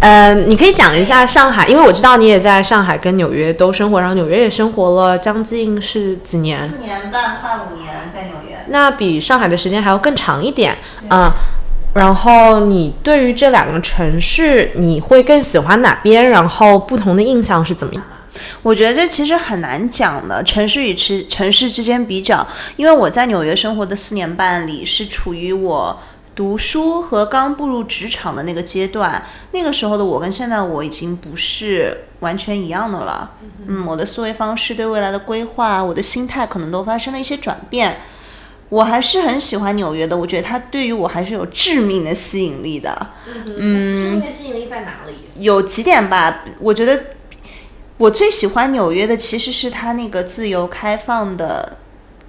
[0.00, 6.66] 呃，你可以讲一下上海，因为我知道你也在上海跟纽约都生活，然后纽约也生活了将近是几年？
[6.66, 8.56] 四年半，快五年在纽约。
[8.68, 10.74] 那比上海的时间还要更长一点，
[11.10, 11.30] 嗯。
[11.92, 16.30] 然后你对于这两个城市，你会更喜欢哪边？
[16.30, 18.04] 然后不同的印象是怎么样？
[18.62, 22.46] 我觉得这其实很难讲的，城市与城城市之间比较。
[22.76, 26.00] 因为我在纽约生活的四年半里，是处于我
[26.34, 29.20] 读书和刚步入职场的那个阶段。
[29.50, 33.32] 那个时候的我跟现在我已经不是完全一样的了。
[33.66, 37.96] 嗯，我的思维方式、对未来的规划、我的心态可能都发生了一些转变。
[38.70, 43.08] 我还是很喜欢纽约的，我觉得它对于我还是有致命的吸引力的。
[43.44, 45.28] 嗯，致命的吸引力在哪里？
[45.36, 46.98] 有几点吧，我觉得
[47.98, 51.76] 我最喜欢纽约的其实是它那个自由开放的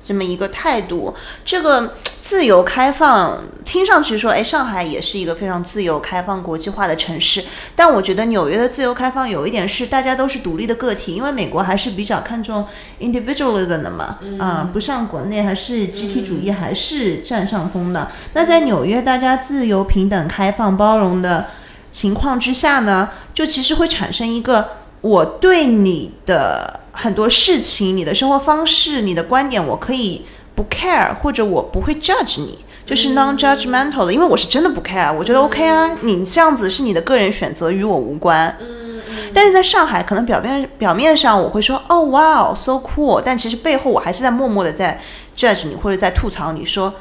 [0.05, 1.95] 这么一个态度，这个。
[2.31, 7.43] 自由开放，听上去说，哎，上海也是一个非常自由开放、国际化的城市。
[7.75, 12.65] 但我觉得纽约的自由开放有一点是，大家都是独立的个体，因为美国还是比较看重
[13.01, 18.09] individualism 的嘛，啊，不像国内还是集体主义还是占上风的。
[18.31, 21.47] 那在纽约，大家自由、平等、开放、包容的
[21.91, 24.69] 情况之下呢，就其实会产生一个，
[25.01, 30.25] 我对你的很多事情、你的生活方式、你的观点，我可以。
[30.55, 38.55] 不 care 或者我不会 judge 你，就是 non-judgmental 的，因为我是真的不 care，我觉得 OK 啊，你这样子是你的个人选择，与我无关。
[38.59, 39.01] 嗯，
[39.33, 44.99] 但是在上海，可能表面表面上我会说，哦，哇，so cool，但其实背后我还是在默默的在
[45.35, 46.93] judge 你，或者在吐槽你说。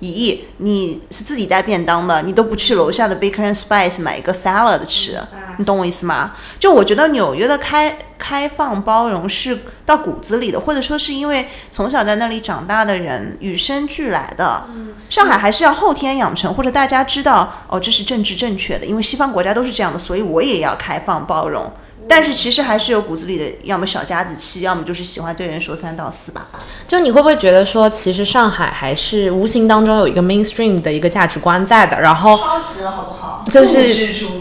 [0.00, 5.16] 咦，你是自己带便当的，你都不去楼下的 Baker and Spice 买一个 salad 吃，
[5.58, 6.32] 你懂我意思吗？
[6.58, 14.64] 就我觉得纽约的开开放包容是到骨子里的，或者说是因为从小在那里长大的人与生俱来的。
[15.08, 21.70] 上海还是要后天养成，或者大家知道哦，这是政治正确的，因为西方国家都是这样的，所以我也要开放包容。
[22.08, 26.48] 但是其实还是有骨子里的，要么小家子气，要么就是喜欢对人说三道四吧。
[26.86, 33.44] 就你会不会觉得说，其实上海还是无形当中有一个 mainstream 的一个价值观在的，然后超值了，好不好？
[33.50, 33.78] 就是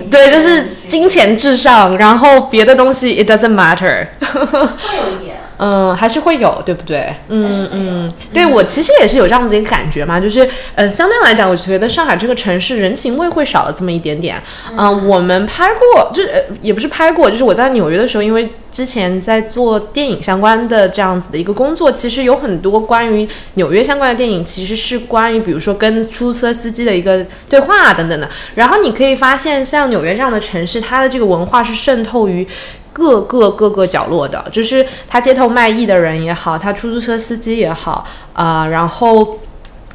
[0.10, 4.08] 对，就是金钱至上，然后别的东西 it doesn't matter。
[4.19, 5.31] 会有一点。
[5.63, 7.13] 嗯，还是会有，对不对？
[7.30, 14.41] 嗯嗯，对我其实也是有这样子一个感觉嘛，就是，呃，相对来讲，我觉得上海这个城市人情味会少了这么一点点。
[14.76, 28.28] 嗯，我们拍过，就是也不是拍过，就是我在纽约的时候，因为之前在做电影相关的这样子的一个工作，其实有很多关于纽约相关的电影，其实是关于比如说跟出租车司机的一个对话等等的。
[28.56, 32.47] 然后你可以发现，像纽约这样的城市，它的这个文化是渗透于。
[32.93, 39.39] 各个各个角落的，就是他街头卖艺的人也好，他出租车司机也好，啊，然后，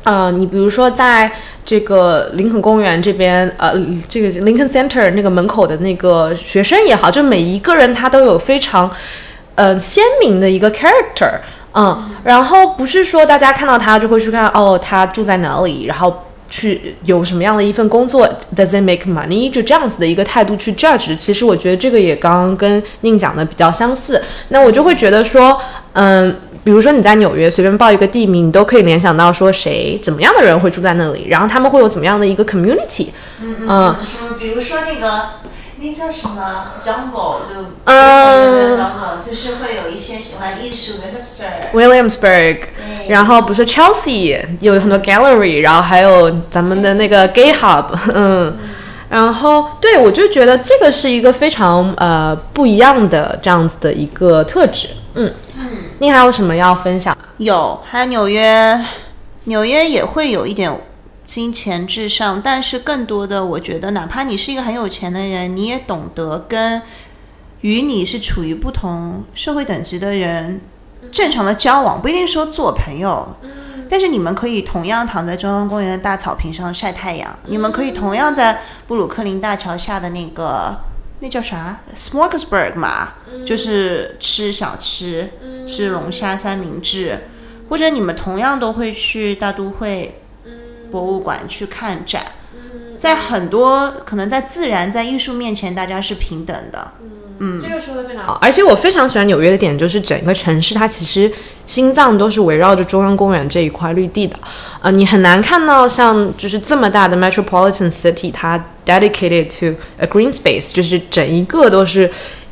[0.04, 1.30] 呃，你比如说在
[1.64, 3.74] 这个林肯公园这边，呃，
[4.08, 8.90] 这个林肯 Center 那个门口的那个学生也好，就每一个人他都有非常，
[9.54, 11.32] 呃，鲜明的一个 character，
[11.74, 16.22] 嗯，然后不是说大家看到他就会去看，哦，他住在哪里，然后。
[16.48, 19.50] 去有什么样的一份工作，Does it make money？
[19.50, 24.22] 就这样子的一个态度去 judge，其实我觉得这个也刚刚跟宁讲的比较相似。
[24.48, 25.60] 那我就会觉得说，
[25.92, 33.08] 嗯，比如说你在纽约随便报一个地名，你都可以联想到说谁怎么样的人会住在那里，然后他们会有怎么样的一个 community。
[33.40, 33.96] 嗯？
[34.38, 35.22] 比如说那个，
[35.78, 41.72] 那叫什么？Dumbo，就嗯 Dumbo，就是会有一些喜欢艺术的 hipster。
[41.74, 42.60] Williamsburg，
[43.08, 48.56] 然后比如说 Chelsea 有很多 gallery，然后还有咱们的那个 gay hub，嗯，
[49.10, 55.32] 然后对我就觉得这个是一个非常呃不一样的这样子的一个特质，嗯。
[55.58, 57.16] 嗯，你还有什么要分享？
[57.38, 58.84] 有，还有纽约，
[59.44, 60.70] 纽约也会有一点
[61.26, 66.80] 金钱至上，但是更多的，我觉得，哪怕你是一个很有钱的人，你也懂得跟
[67.60, 70.60] 与你是处于不同社会等级的人
[71.10, 73.36] 正常的交往，不一定说做朋友。
[73.88, 80.76] 但是你们可以同样躺在中央公园的大草坪上晒太阳，你们可以同样在布鲁克林大桥下的那个
[81.20, 83.10] 那叫啥？Smorgasburg 嘛，
[83.44, 85.28] 就是吃小吃，
[85.66, 87.28] 吃龙虾三明治，
[87.68, 90.20] 或者你们同样都会去大都会
[90.90, 92.24] 博物馆去看展。
[92.98, 96.92] 在很多可能在自然在艺术面前，大家是平等的。
[97.38, 101.30] 嗯，这个说的非常好，而且我非常喜欢纽约的点就是整个城市它其实
[101.66, 104.38] 心脏都是围绕着中央公园这一块绿地的，
[104.80, 112.10] 呃，你很难看到像就是这么大的 metropolitan city 它 dedicated to a green space，就是整一个都是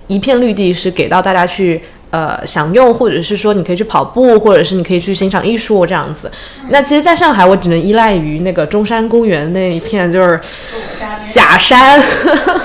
[0.09, 1.81] 一片绿地，是给到大家去。
[2.15, 6.31] 呃，享用，或者是说你可以去跑步，或者是你可以去欣赏艺术这样子。
[6.69, 10.41] 那其实，在上海，我只能依赖于那个中山公园那一片，就是
[11.33, 12.01] 假山，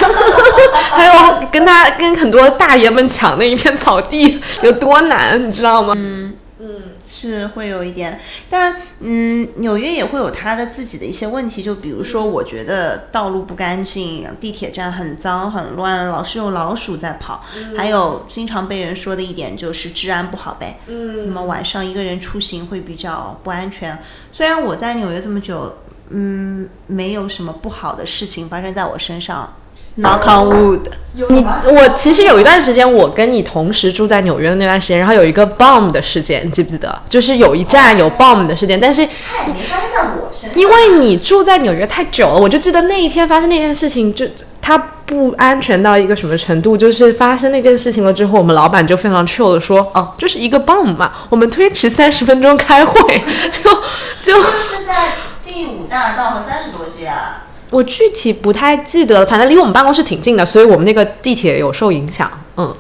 [0.93, 1.13] 还有
[1.51, 5.95] 跟他跟很多大爷们抢那一片草地有多难，你知道吗？
[5.97, 6.18] 嗯
[7.11, 17.43] 是会有一点，但嗯，纽约也会有它的自己的一些问题，就比如说，我觉得道路不干净，地铁站很脏很乱，老是有老鼠在跑，
[17.75, 20.79] 还有经常被人说的一点就是治安不好呗。
[20.85, 23.97] 嗯，那么晚上一个人出行会比较不安全。
[24.31, 29.51] 虽然我在纽约这么久，嗯，没有什么不好的事情发生在我身上
[29.99, 30.81] ，knock on wood。
[31.27, 37.01] 你我其实有一段时间，我跟你同时住在纽约的那段时间，然后有一个 bomb 的事件，你记不记得？
[37.09, 40.57] 就是有一站有 bomb 的事件，但是没发生在我身上。
[40.57, 44.25] 因为你住在纽约太久了，我就记得那一天发生那件事情，就
[44.61, 53.69] 它不安全到一个什么程度，就是发生那件事情了之后，我们老板就非常 chill 的说，哦，就是一个 bomb 嘛，我们推迟三十分钟开会，就
[54.21, 54.93] 就是是在
[55.43, 57.47] 第五大道和三十多街啊？
[57.69, 62.73] 我具体不太记得了，反正离我们办公室挺近的，所以我们那个地铁有受影响，嗯。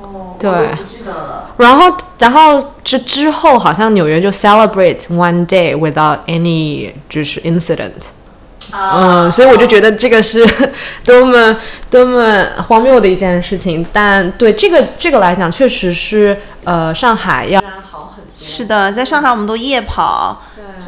[0.00, 1.50] 哦，对不记得了。
[1.56, 8.23] 然后，然后之之后，好像纽约就 celebrate one day without any 就是 incident，啊
[8.72, 10.44] 嗯，所以我就觉得这个是
[11.04, 11.56] 多么
[11.90, 13.84] 多么荒谬的一件事情。
[13.92, 18.32] 但对这个这个来讲，确实是呃，上海要好很多。
[18.34, 20.42] 是的，在上海我们都夜跑，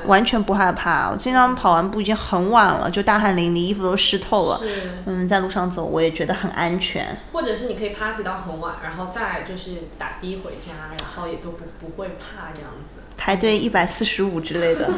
[0.07, 1.11] 完全不害怕。
[1.11, 4.61] 我经常跑完步已经很晚了，就大汗淋漓，衣服都湿透了。
[5.07, 7.05] 嗯，在路上走我也觉得很安全。
[7.33, 12.95] 或者是你可以 party 到很晚，然后再就是打的回家，然后也都不不会怕这样子。
[13.17, 14.89] 排队一百四十五之类的，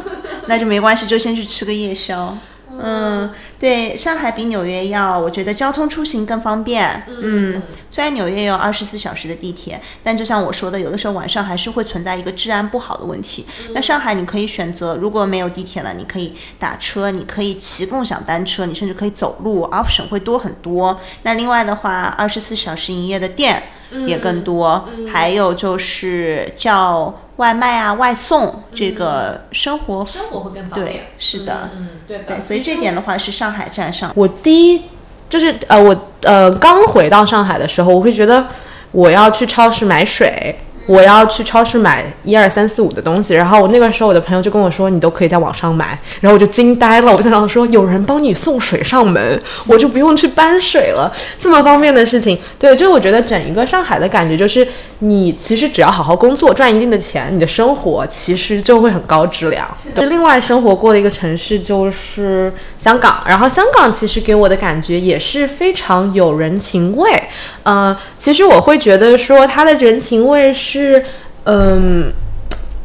[0.47, 2.37] 那就没关系，就先去吃个夜宵。
[2.81, 7.03] 嗯，对，上海比纽约要，我觉得交通出行更方便。
[7.09, 13.47] 嗯，虽然纽约有二十四小时的地铁，但就像我说的，有的时候晚上还是会存在一个治安不好的问题。
[13.73, 21.01] 那上海你可以选择，如果没有地铁了，你可以打车，你可以骑共享单车，你甚至可以走路，option 会多很多。
[21.23, 23.63] 那另外的话，二十四小时营业的店
[24.07, 30.87] 也更多，还有就是叫外卖啊、外送这个生活生活会更方便。
[30.87, 32.25] 对，是的，嗯，对的。
[32.25, 34.13] 对，所以这点的话是上海站上。
[34.15, 34.83] 我第一
[35.31, 38.47] 就是呃，我呃刚回到上海的时候，我会觉得
[38.93, 43.35] 我要去超市买水，我要去超市买一二三四五的东西。
[43.35, 45.97] 然后我那个时候我的朋友就跟我说，你都可以在网上买。
[46.21, 52.39] 然后我就惊呆了，我就想说，有人帮你送水上门，我就不用去搬水了，这么方便的事情。
[52.59, 54.67] 对，就我觉得整一个上海的感觉就是，
[55.01, 59.69] 你其实只要好好工作，赚一定的钱，你的生活其实就会很高质量。
[59.95, 67.18] 就另外生活过的一个城市就是香港，然后香港其实给我的感觉也是非常有人情味。
[67.63, 71.05] 呃，其实我会觉得说他的人情味是，
[71.45, 72.13] 嗯。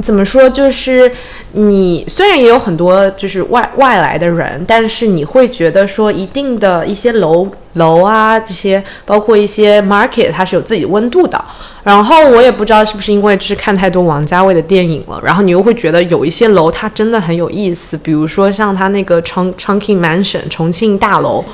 [0.02, 0.50] 怎么说？
[0.50, 1.10] 就是
[1.52, 11.42] 你虽然也有很多就是外外来的人，但是你会觉得说一定的一些楼楼啊，这些包括一些 market，它是有自己的温度的。
[11.84, 21.46] 然后我也不知道是不是因为就是看太多王家卫的电影了，然后你又会觉得有一些楼它真的很有意思，比如说像他那个 Chun Chunky Mansion 重庆大楼。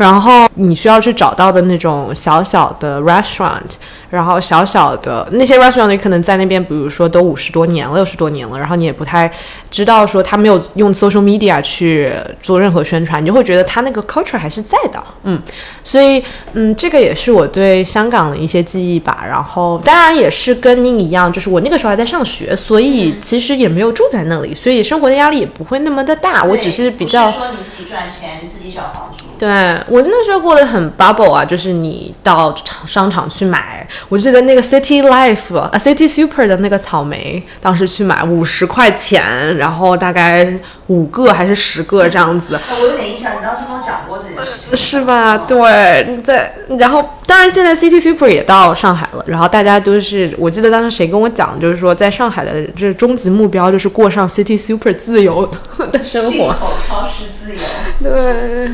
[0.00, 3.70] 然后你需要去找到的那种小小的 restaurant，
[4.10, 9.30] 然后小小的那些 restaurant 你可能在那边，比如说都五十多年了、六十多年了，然后你也不太
[9.70, 15.40] 知道说他没有用 social media 去做任何宣传，你就会觉得他那个 culture 还是在的，嗯，
[15.84, 16.22] 所以
[16.54, 19.24] 嗯，这个也是我对香港的一些记忆吧。
[19.26, 26.42] 然后当然也是跟您一样，就是我那个时候还在上学，所以其实也没有住在那里，所以生活的压力也不会那么的大。
[26.42, 29.24] 我只是比较说你自己赚钱，自己缴房租。
[29.38, 29.48] 对
[29.88, 40.52] 我那时候过得很 bubble 啊，就是你到场商场去买，我记得那个 City Life 啊 City Super 的那个草莓，当时去买五十块钱，然后大概
[40.88, 42.58] 五个还是十个这样子。
[42.70, 45.38] 我有点印象，你当时跟我讲过这件事情，是吧？
[45.38, 55.48] 对，在然后当然现在 City Super 也到上海了，然后大家都是，我记得当时谁跟我讲，就是说在上海的这终极目标就是过上 City Super 自由
[55.92, 56.52] 的生进活。
[56.52, 57.60] 口超市自由。
[58.02, 58.70] 对，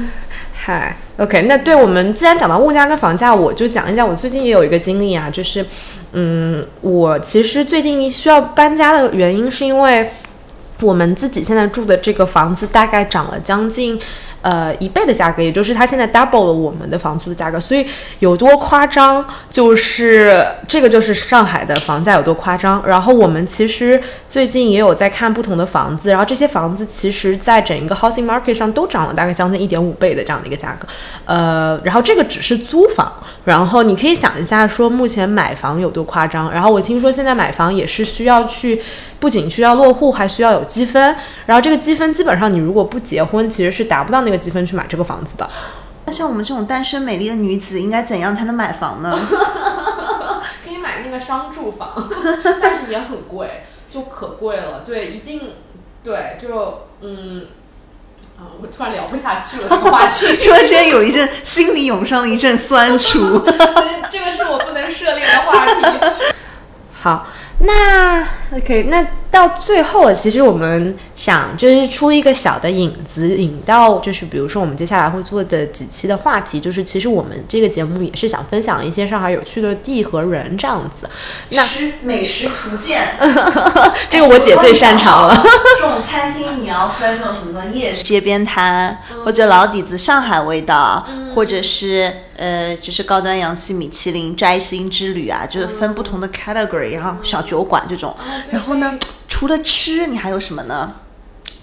[0.54, 5.64] 嗨，OK，那对我们既然讲到物价跟房价，我就讲一讲我最近也有一个经历啊，就是，
[6.12, 10.08] 嗯，我其实最近需要搬家的原因是因为
[10.82, 14.00] 我们自己现在住的这个房子大概涨了将近。
[14.46, 17.84] 呃，一倍的价格，也就是它现在 double 了我们的房租的价格，所以
[18.20, 22.80] 有多夸张，就是这个就是上海的房价有多夸张。
[22.86, 30.86] 然后我们其实最近也有在看不同的房子，然后这些房子其实在整一个 housing market 上都涨了大概将近一点五倍的这样的一个价格。
[31.24, 33.12] 呃，然后这个只是租房，
[33.44, 36.52] 然后你可以想一下说目前买房有多夸张。
[36.52, 38.80] 然后我听说现在买房也是需要去，
[39.18, 41.16] 不仅需要落户，还需要有积分。
[41.46, 45.48] 然后这个积分基本上你如果不结婚，其实是达不到那个积分去买这个房子的。
[46.04, 49.18] 那像我们这种单身美丽的女子，应该怎样才能买房呢？
[50.64, 52.08] 可以买那个商住房，
[52.62, 54.80] 但是也很贵，就可贵了。
[54.84, 55.54] 对，一定
[56.02, 57.46] 对，就嗯。
[58.38, 60.36] 啊，我突然聊不下去了这个话题。
[60.44, 63.42] 突然之间有一阵心里涌上了一阵酸楚。
[64.10, 65.82] 这个是我不能涉猎的话题。
[67.00, 67.28] 好，
[67.60, 81.10] 那 OK，那到最后了，其实我们想就是出一个小的引子，引到就是比如说我们接下来会做的几期的话题，就是其实我们这个节目也是想分享一些上海有趣的地和人这样子。
[81.50, 83.02] 那吃美食图鉴，
[84.08, 85.42] 这个我姐最擅长了。
[85.76, 98.14] 这种餐厅你要分那种什么的夜市、街边摊，或者老底子上海味道，或者是呃，就是高端洋气米其林摘星之旅啊，就是分不同的 category，然后小酒馆这种。
[98.50, 100.94] 然后呢，除了吃，你还有什么呢？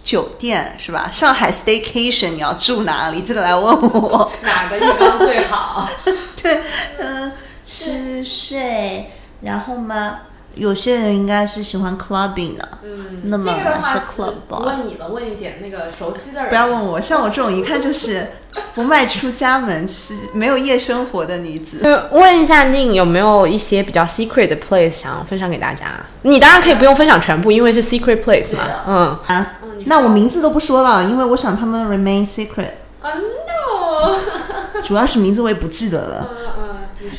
[0.03, 1.09] 酒店是吧？
[1.11, 3.21] 上海 staycation 你要住哪里？
[3.21, 4.31] 这个来问我。
[4.41, 5.89] 哪个地方最好？
[6.41, 6.61] 对，
[6.99, 7.31] 嗯，
[7.65, 9.11] 吃睡，
[9.41, 10.19] 然后嘛，
[10.55, 14.59] 有些人应该是喜欢 clubbing 的，嗯，那么这个的话是是 club 吧？
[14.65, 16.49] 问你了，问一点那个熟悉的人。
[16.49, 18.27] 不要问我，像我这种一看就是
[18.75, 21.79] 不迈出家门、是没有夜生活的女子。
[21.83, 25.87] 呃，问一下宁有没有一些比较 secret 的 place 想要分享给大家？
[26.21, 28.63] 你当然可以不用分享全部，因为是 secret place 嘛。
[28.87, 29.19] 嗯。
[29.27, 29.53] 啊，
[29.85, 34.19] 那我名字都不说了，因为我想他们 remain secret，啊 no。
[34.83, 36.29] 主要是名字我也不记得了。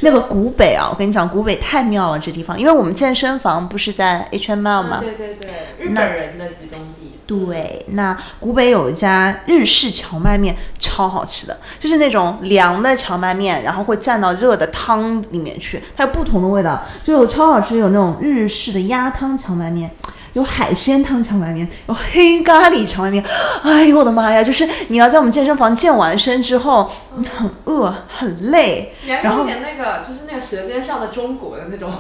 [0.01, 4.99] 那个古北啊，我跟你讲，古北太妙了，这地方，因为我们健身房不是在 HML 吗？
[5.01, 7.13] 对对对，日本人的集中地。
[7.27, 19.91] 对，那古北有一家日式荞麦面，超好吃的，就是那种凉的荞麦面，然后会蘸到热的汤里面去，它有不同的味道，就有超好吃，有那种日式的鸭汤荞麦面。
[20.35, 23.25] 有海鲜汤荞麦面，有黑咖喱荞麦面，
[23.63, 24.43] 哎呦我的妈呀！
[24.43, 31.93] 就是你要在我们健身房健完身之后，你很饿很累，然后有点那个，就是那个《舌尖上的中国》的那种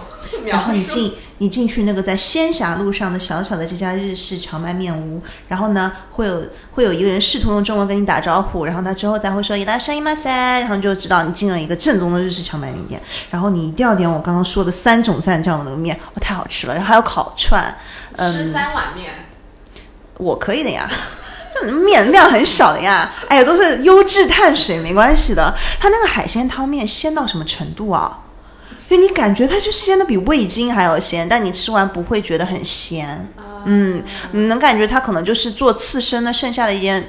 [0.45, 0.72] 然后。
[0.72, 10.30] 你进你进去那个在仙霞路上的小小的这家日式荞麦面屋，然后呢会有会有一个人试图用中文跟你打招呼，然后他之后再会说伊拉山伊马塞，
[10.61, 17.76] 然后你就知道你进了一个正宗的日式荞麦面店，然后你一定要点我刚刚说的三种蘸酱的那个面，哦太好吃了，然后还有烤串，
[18.12, 19.12] 嗯吃嗯，三碗面，
[20.18, 20.89] 我可以的呀。
[21.87, 25.55] 面量很少的呀，哎呀，都是优质碳水，没关系的。
[25.80, 28.24] 它那个海鲜汤面鲜到什么程度啊？
[28.89, 33.26] 就你感觉它就鲜的比味精还要鲜，但你吃完不会觉得很咸。
[33.64, 37.03] 嗯，你能感觉它可能就是做刺身的剩下的一点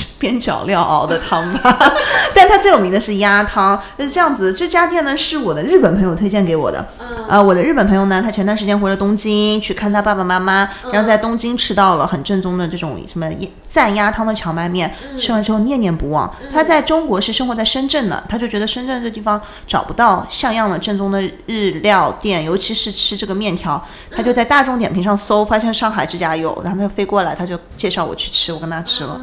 [0.18, 1.94] 边角料熬的汤吧。
[2.34, 4.52] 但它最有名的是鸭汤，是这样子。
[4.52, 6.86] 这家店呢是我的日本朋友推荐给我的。
[6.98, 13.26] 嗯啊、我的日本朋友呢，他前段时间回了东京去看他爸爸妈妈，然后在东京吃到了很正宗的这种什么
[13.72, 16.30] 蘸鸭汤的荞麦面，吃完之后念念不忘。
[16.52, 23.82] 他在中国是生活在深圳的，他就觉得深圳这地方找不到像样的正宗的日料店，尤其是吃这个面条，
[24.14, 29.18] 他就在大众点评上搜，发现上海这家有，然后他就飞过来，他就介绍我去吃，我跟他吃了，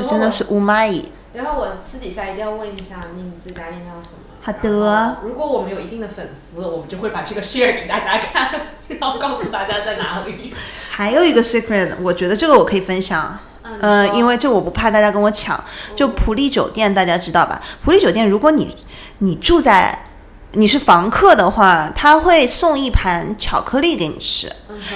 [0.00, 1.10] 啊这真的是乌蚂蚁。
[1.32, 4.24] 然后我私底下一定要问一下，你们这家店叫什么？
[4.42, 5.18] 好的。
[5.22, 10.54] 如果我们有一定的粉丝，我们就会把这个 share 给大家看，然后告诉大家在哪里。
[10.88, 13.38] 还有一个 secret，我觉得这个我可以分享。
[13.62, 15.62] 嗯，因为这我不怕大家跟我抢。
[15.94, 17.60] 就普利酒店，大家知道吧？
[17.84, 18.74] 普利酒店，如果你
[19.18, 20.06] 你住在
[20.52, 24.50] 你是房客的话，他会送一盘巧克力给你吃。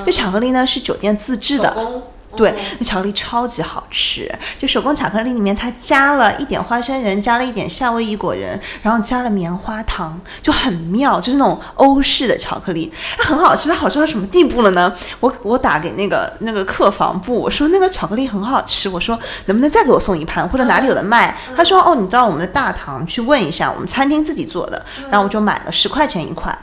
[0.07, 2.03] 这巧克力呢是酒店自制的。
[2.37, 13.69] 对，那巧克力超级好吃，就手工巧克力里面它加了一点花生仁，加了一点夏威夷果仁，然后加了棉花糖，就很妙，就是那种欧式的巧克力，它很好吃。
[13.69, 14.93] 它好吃到什么地步了呢？
[15.21, 21.37] 我我打给那个那个客房部，我说那个巧克力很好吃，我说能不能再给我送一盘，或者哪里有的卖？
[21.57, 24.85] 他说哦，你到我们的大堂去问一下，我们餐厅自己做的。
[25.11, 26.57] 然后我就买了十块钱一块，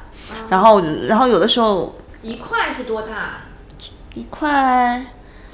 [0.49, 3.41] 然后然后有的时候一块是多大？
[4.13, 5.05] 一块。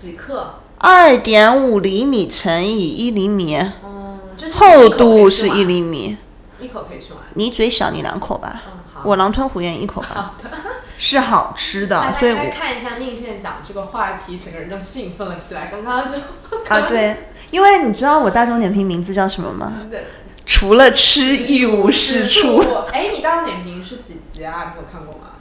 [0.04, 0.56] 几克？
[0.80, 4.20] 二点五厘米乘以一厘米，嗯，
[4.54, 6.18] 厚度是一厘米，
[6.60, 7.24] 一口可以吃完。
[7.36, 8.64] 你嘴小，你两口吧。
[8.68, 9.02] 嗯，好。
[9.06, 10.08] 我狼吞虎咽一口吧。
[10.14, 10.50] 好的，
[11.00, 15.68] 是好吃的，所以我看一下宁现在讲这个话题，整个人都兴奋了起来。
[15.68, 16.16] 刚刚就
[16.68, 17.16] 啊，对，
[17.52, 19.84] 因为你知道我大众点评名字叫什么吗？
[19.90, 20.08] 对，
[20.46, 22.62] 除了吃一无是处。
[22.92, 24.74] 哎，你大众点评是几级啊？
[24.76, 25.33] 你有看过吗？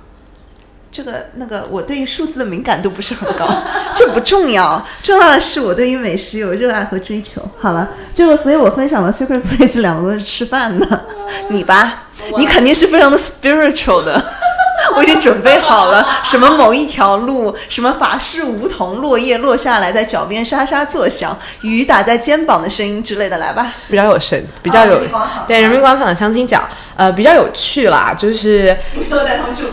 [0.92, 3.48] 这个那个，我对于数字的敏感度不是很高，
[3.96, 7.40] 这不重要，重要的是我对于美食有热爱和追求。
[7.58, 11.04] 好了，就所以，我分享的 secret place 两个都是吃饭的，
[11.48, 12.04] 你吧，
[12.36, 14.22] 你肯定是非常的 spiritual 的，
[14.94, 25.00] 我已经准备好了，什么某一条路，什么法式梧桐落叶落下来在脚边沙沙作响，雨打在肩膀的声音之类的，来吧，比较有神，比较有
[25.48, 26.62] 对人民广场的相亲角，
[26.96, 29.64] 呃，比较有趣啦，就是不要带他们去。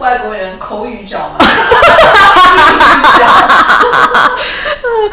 [0.00, 1.36] 外国人口语角吗？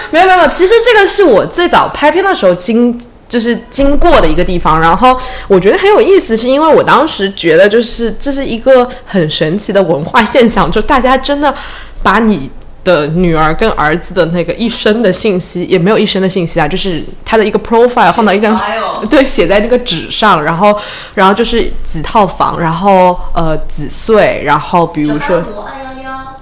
[0.09, 11.53] 没有没有没有，其实这个是我最早拍片的时候经就是经过的一个地方，然后我觉得很有意思，是因为我当时觉得就是这是一个很神奇的文化现象，就大家真的
[12.01, 12.49] 把你。
[12.87, 18.57] 的女儿跟儿子的那个一生的信息也没有一生的信息啊，就是他的一个 profile 放到一张
[19.09, 20.73] 对写在那个纸上，然后
[21.13, 25.43] 然后就是几套房，然后呃几岁，然后比如说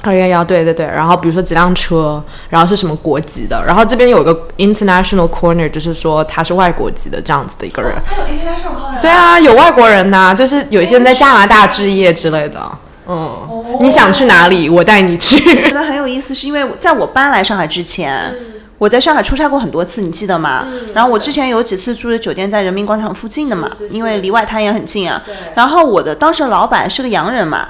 [0.03, 7.91] 二幺幺对对对，然后比如说几辆车，然后是什么国籍的，然后这边有一个 international corner，就是说他是外国籍的这样子的一个人。
[8.05, 9.01] 他有 international corner。
[9.01, 12.61] 对啊，有外国人呐，就是有一些人在加拿大置业之类的。
[13.07, 14.69] 嗯，你想去哪里？
[14.69, 15.39] 我带你去。
[15.63, 18.33] 觉得很有意思，是因为在我搬来上海之前，
[18.77, 20.67] 我在上海出差过很多次，你记得吗？
[20.93, 25.21] 然后我之前有几次住的酒店在人民广场附近的嘛，因为离外滩也很近啊。
[25.53, 27.67] 然后我的当时的老板是个洋人嘛，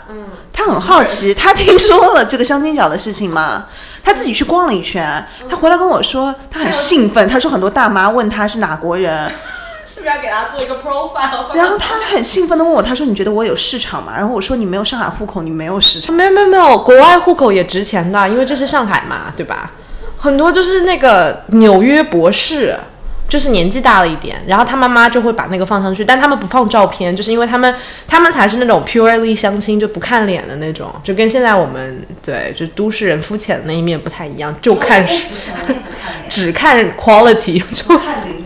[0.53, 3.65] 他很好奇，他听说了这个相亲角的事情嘛，
[4.03, 9.31] 他自己去逛了一圈，他回来跟我说，他很兴奋，他说很多大妈问他是哪国人。
[10.05, 11.55] 是不是要给他做一个 profile？
[11.55, 19.71] 然后他很兴奋的问我，他说：“你觉得我有市场吗？”然后我说：“你没有上海户口，你没有市场。”没有没有没有，国外户口也值钱的，因为这是上海嘛，对吧？
[20.19, 22.77] 很多就是那个纽约博士，
[23.27, 27.73] 就是年纪大了一点，然后他妈妈就会把那个放上去，但他们不放照片，就是因为他们
[28.07, 35.03] 他们才是那种 purely 相亲，就不看脸的那种，就跟现在我们对就都市人肤浅的那一面不太一样，就看
[36.29, 38.44] 只看 quality，就看灵魂。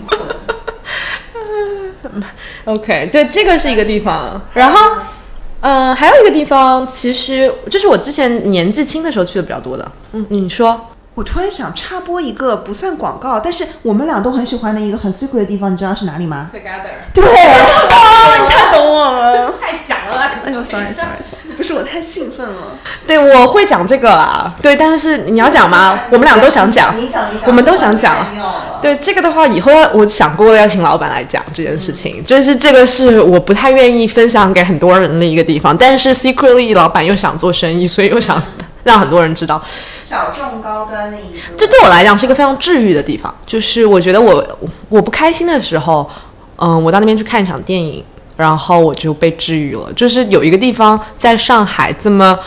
[2.66, 4.98] OK，对，这个是一个地方，然后，
[5.62, 9.92] 嗯，还有一个地方，其实这是我之前年纪轻的时候去的比较多的。
[10.14, 10.88] 嗯，你说。
[11.16, 17.12] 我突然想插播一个不算广告，但是我们俩都很喜欢的一个很 secret 的地方，你知道是哪里吗？Together。
[17.14, 19.54] 对，哇， 你太懂我了。
[19.60, 20.18] 太想了。
[20.46, 22.56] 哎呦，sorry，sorry，sorry，不是我太兴奋了。
[23.06, 24.56] 对，我会讲这个啦。
[24.62, 26.00] 对，但是你要讲吗？
[26.10, 26.96] 我们俩都想讲。
[26.96, 27.48] 你讲，你讲。
[27.48, 28.16] 我们都想讲。
[28.82, 38.42] 对，这个的话，以后我想过要请老板来讲这件事情，就是这个是我不太愿意分享给很多人的一个地方，但是 secretly 老板又想做生意，所以又想。
[38.84, 39.62] 让很多人知道，
[40.00, 43.32] 小众高端那一个，这对我来讲是一个非常治愈的地方。
[43.46, 44.44] 就是我觉得我
[44.88, 46.10] 我不开心的时候，
[46.56, 48.04] 嗯，我到那边去看一场电影，
[48.40, 49.92] 然后我就被治愈了。
[49.92, 52.40] 就是有一个地方在上海这么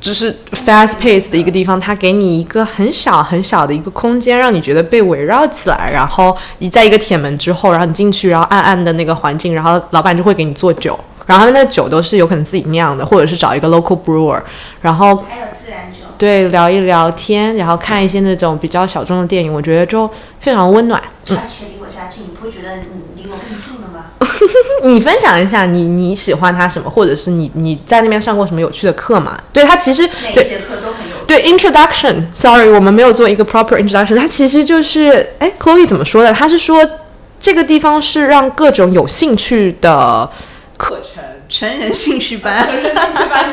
[0.00, 5.90] 就是 fast pace 的一个地方，它给你一个很小很小的一个空间，让你觉得被围绕起来。
[5.92, 10.98] 然后一在一个铁门之后，然后你进去，然后暗暗的那个环境，然后老板就会给你做酒。
[11.26, 14.40] 然后他们那酒都是有可能自己酿的，或者是找一个 local brewer，
[14.80, 21.02] 然后还有自然酒，对，聊一聊天，然后看一些那种比较小众的电影，我觉得就非常温暖。
[21.30, 23.83] 而且离我家近，你不会觉得你离我更近？
[24.84, 29.38] 你分享一下，你你喜欢他什么，或者是你你在那边上过什么有趣的课吗？
[29.52, 31.24] 对他其实每节课都很有。
[31.26, 36.32] 对 introduction，sorry，我们没有做一个 proper introduction，他其实就是，哎，Chloe 怎么说的？
[36.32, 36.88] 他是说。
[37.40, 40.30] 这个地方是让各种有兴趣的
[40.78, 43.52] 课程，成人兴趣班，成人兴趣班，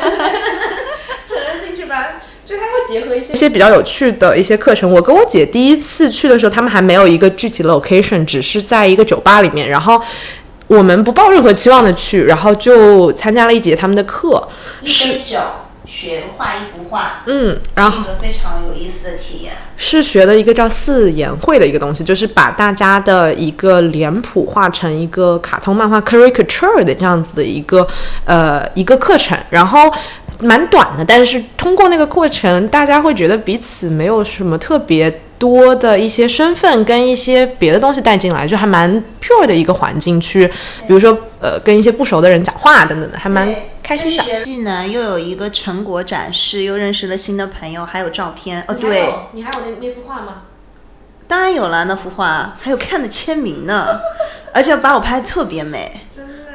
[1.28, 4.90] 成人兴趣班，就他会结合一些一些比较有趣的一些课程。
[4.90, 10.00] 我跟我姐第一次去的时候，他们还没有一个具体的 location，只是在一个酒吧里面，然后
[10.66, 14.48] 我们不抱任何期望的去，然后就参加了一节他们的课，
[14.80, 15.38] 一杯酒
[15.84, 19.52] 学画一幅画，嗯，然后一个非常有意思的体验。
[19.76, 27.86] 是学的一个叫四言会的一个东西，就是把大家的一个脸谱画成一个卡通漫画 caricature 的这样子的一个
[28.24, 29.92] 呃一个课程，然后
[30.38, 38.88] 蛮短的，但是通过那个过程，大家会觉得彼此没有什么特别多的一些身份跟一些别的东西带进来，就还蛮
[39.20, 40.46] pure 的一个环境去，
[40.86, 44.22] 比如说呃跟一些不熟的人讲话等等的，还蛮开心的。
[44.22, 48.62] 学技能又有一个成果展示，又认识了新的朋友，还有照片。
[48.68, 50.42] 哦，对，你还有那那幅画吗？
[51.26, 53.88] 当然有了那幅画，还有看的签名呢，
[54.54, 55.90] 而且把我拍的特别美。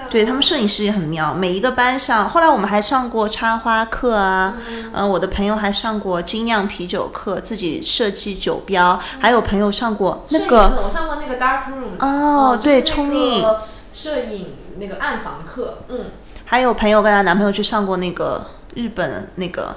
[0.10, 4.54] 对他们摄影师也很妙，每一个班上，后来我们还上过插花课啊，
[4.94, 13.44] 嗯、我的朋友还上过精酿啤酒课，自己设计酒标，还有朋友上过那个，我上过那个 dark room 哦，对，冲印，
[13.94, 16.12] 摄影那个暗房课，嗯，
[16.46, 19.76] 还有朋友跟她男朋友去上过那个日本那个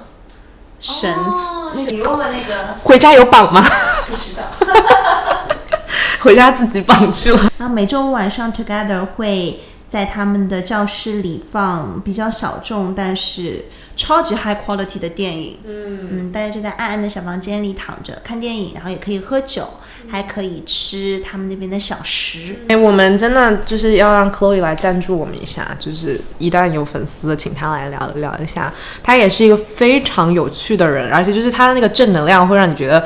[0.79, 3.63] 绳子，哦那个你用的那个 回家有绑吗？
[4.07, 4.43] 不知道。
[6.21, 7.49] 回家自己绑去了。
[7.57, 9.59] 然后每周五晚上 Together 会
[9.91, 13.65] 在他们的教室里放比较小众但是
[13.97, 15.57] 超级 high quality 的电影。
[15.65, 19.67] 嗯，嗯，大家就在暗暗的小房间里躺着看电影，然后也可以喝酒，
[20.09, 22.55] 还可以吃他们那边的小食。
[22.69, 28.73] 哎，我们真的就是要让 Chloe 来赞助我们一下，就是一旦有粉丝，请他来聊聊一下。
[29.03, 33.05] 他也是一个非常有趣的人，而且就是他的那个正能量会让你觉得。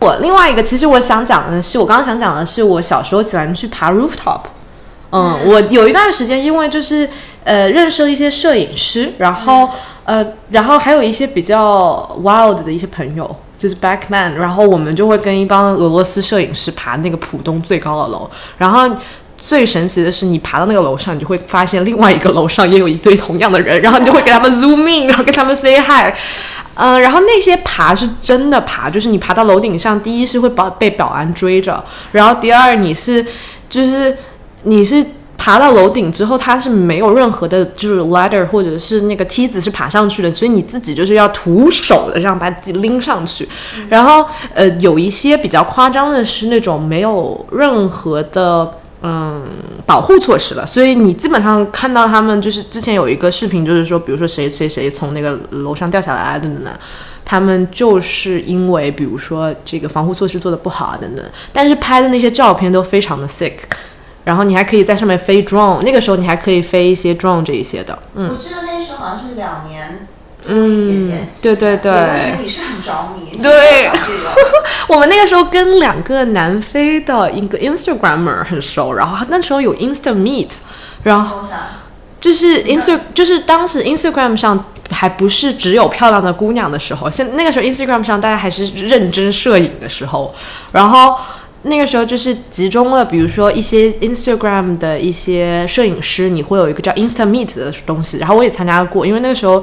[0.00, 4.40] 我另外一个，其实我想讲的是，我刚刚想讲的是，我小时候喜欢去爬 rooftop。
[5.12, 7.08] 嗯，我有一段时间，因为就是
[7.44, 9.68] 呃认识了一些摄影师，然后、
[10.04, 18.88] 呃，然后还有一些比较 wild 的一些朋友，就是 back man，然后我们就会跟一帮俄罗斯摄影师爬那个浦东最高的楼，然后。
[19.42, 26.12] 最神奇的是，你爬到那个楼上，你就会发现另外一个楼上也有一堆同样的人， 然后你就会给他们 zoom in，然后跟他们 say hi，
[26.74, 31.82] 嗯、然后那些爬是真的爬，就是你爬到楼顶上，第一是会保被保安追着，
[32.12, 33.24] 然后第二你是
[33.70, 34.14] 就是
[34.64, 35.04] 你是
[35.36, 43.48] 爬到楼顶之后，它是没有任何的就是 ladder 或者是那个梯子是爬上去的，所以你自己就是要徒手的这样把自己拎上去。
[43.88, 48.74] 然后呃，有一些比较夸张的是那种没有任何的。
[49.02, 49.42] 嗯，
[49.86, 56.78] 保护措施了，所以你基本上看到他们就是之前有一个视频，就是说，比如说谁谁谁从那个楼上掉下来啊等等的，
[57.24, 63.54] 他们就是因为比如说这个防护措施做的不好啊等等，但是拍的那些照片都非常的 sick，
[64.24, 68.28] 然后你还可以在上面飞 drone，那个时候你还可以飞一些 drone 这一些的，嗯。
[68.30, 70.06] 我记得那时候好像是两年
[70.46, 71.92] 嗯，对对对。
[72.40, 73.90] 你是很着迷，对。
[73.92, 74.34] 这个。
[74.88, 80.50] 我们那个时候跟两个南非的一个 Instagrammer 很熟，然后那时候有 Insta Meet，
[81.02, 81.42] 然后
[82.20, 90.34] 就是 Insta 就是当时 Instagram 上还不是只有漂亮的姑娘的时候，现那个时候 Instagram 上大家还是认真摄影的时候，
[90.72, 91.16] 然后
[91.62, 99.62] 那个时候就是集中了，比如说一些 Instagram 的一些摄影师，你会有一个叫 Insta Meet 的东西，然后我也参加过，因为那个时候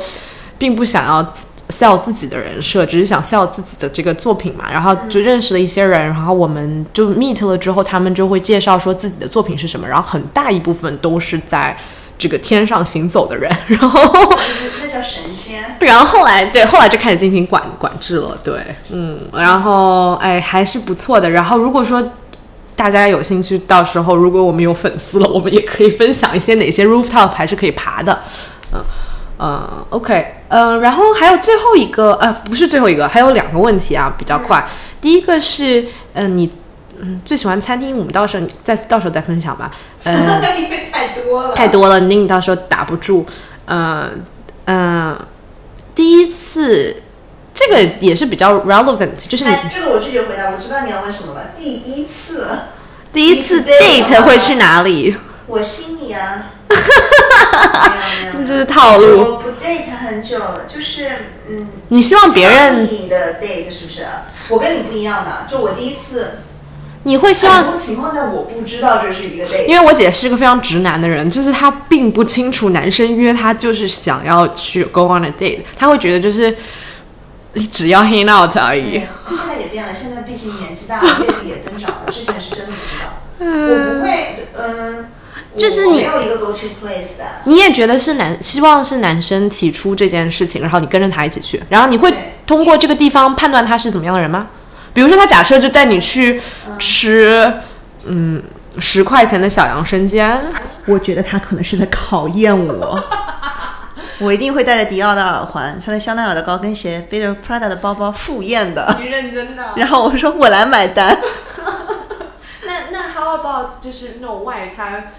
[0.60, 1.34] 并不想要
[1.70, 11.76] sell 自己的人设，只是想 sell 自己的这个作品嘛，然后就认识了一些人，然后我们就 meet 了之后，他们就会介绍说自己的作品是什么，然后很大一部分都是在
[12.18, 14.02] 这个天上行走的人， 然后
[14.82, 15.64] 那叫神仙。
[15.80, 18.62] 然后后来对，后来就开始进行管管制了，对，
[18.92, 21.30] 嗯，然后哎还是不错的。
[21.30, 22.04] 然后如果说
[22.76, 28.20] 大家有兴趣，到时候如果我们有粉丝了，我们也可以分享一些哪些 rooftop 还是可以爬的，
[28.74, 28.80] 嗯。
[29.40, 34.68] 嗯，OK，嗯，然后还有最后一个，呃，不是最后一个，还有两个问题啊，比较快。
[35.00, 36.52] 第一个是，嗯、你，
[37.00, 39.70] 嗯，最喜欢餐厅，我们到时候你再到时候再分享吧。
[40.06, 40.42] 呃，
[41.24, 43.26] 多了，太多了，那你到时候打不住。
[43.66, 44.26] 嗯、
[44.66, 45.18] 嗯、
[45.94, 47.04] 第一次，
[47.54, 51.52] 这个也是比较 relevant，就是你哎，这个我拒绝回答，我知道你要问什么了。
[51.58, 52.48] 第一次，
[53.12, 55.18] 第一次 date 会去哪里？
[55.48, 56.52] 我心里啊，
[58.46, 59.18] 这是套路。
[59.18, 61.10] 我不 date 很久了，就是
[61.50, 64.06] 嗯，你希望别人，你的 date 是不是？
[64.50, 66.40] 我跟你不一样的，就我第一次，
[67.08, 76.58] 你会希望很多情况下我不知道这是一个 date，因为我姐是个非常直男的人，就是她并不清楚男生约她就是想要去 go on a date，她会觉得就是
[77.54, 79.00] 你只要 hang out 而已。
[79.00, 83.14] 对现在也变了，现在毕竟年纪大了，阅历也增长了，之前是真的不知道。
[83.40, 85.08] 我不会，嗯，
[85.56, 87.24] 就是你我没有一个 go to place 的。
[87.46, 92.14] 你也觉得是男，希望是男生提出这件事情，然后你跟着他一起去，然后你会
[92.46, 94.48] 通过这个地方判断他是怎么样的人吗？
[94.98, 96.42] 比如说，他假设就带你去
[96.80, 97.54] 吃，
[98.06, 98.42] 嗯，
[98.80, 100.36] 十块钱的小羊生煎，
[100.88, 103.00] 我觉得他可能是在考验我。
[104.18, 108.98] 我一定会戴着迪奥的耳环，穿着香奈儿的高跟鞋，背着 Prada 的包包赴宴的。
[109.00, 109.74] 你认真的？
[109.76, 111.16] 然后我说我来买单。
[112.66, 115.12] 那那 how about 就是那种外滩，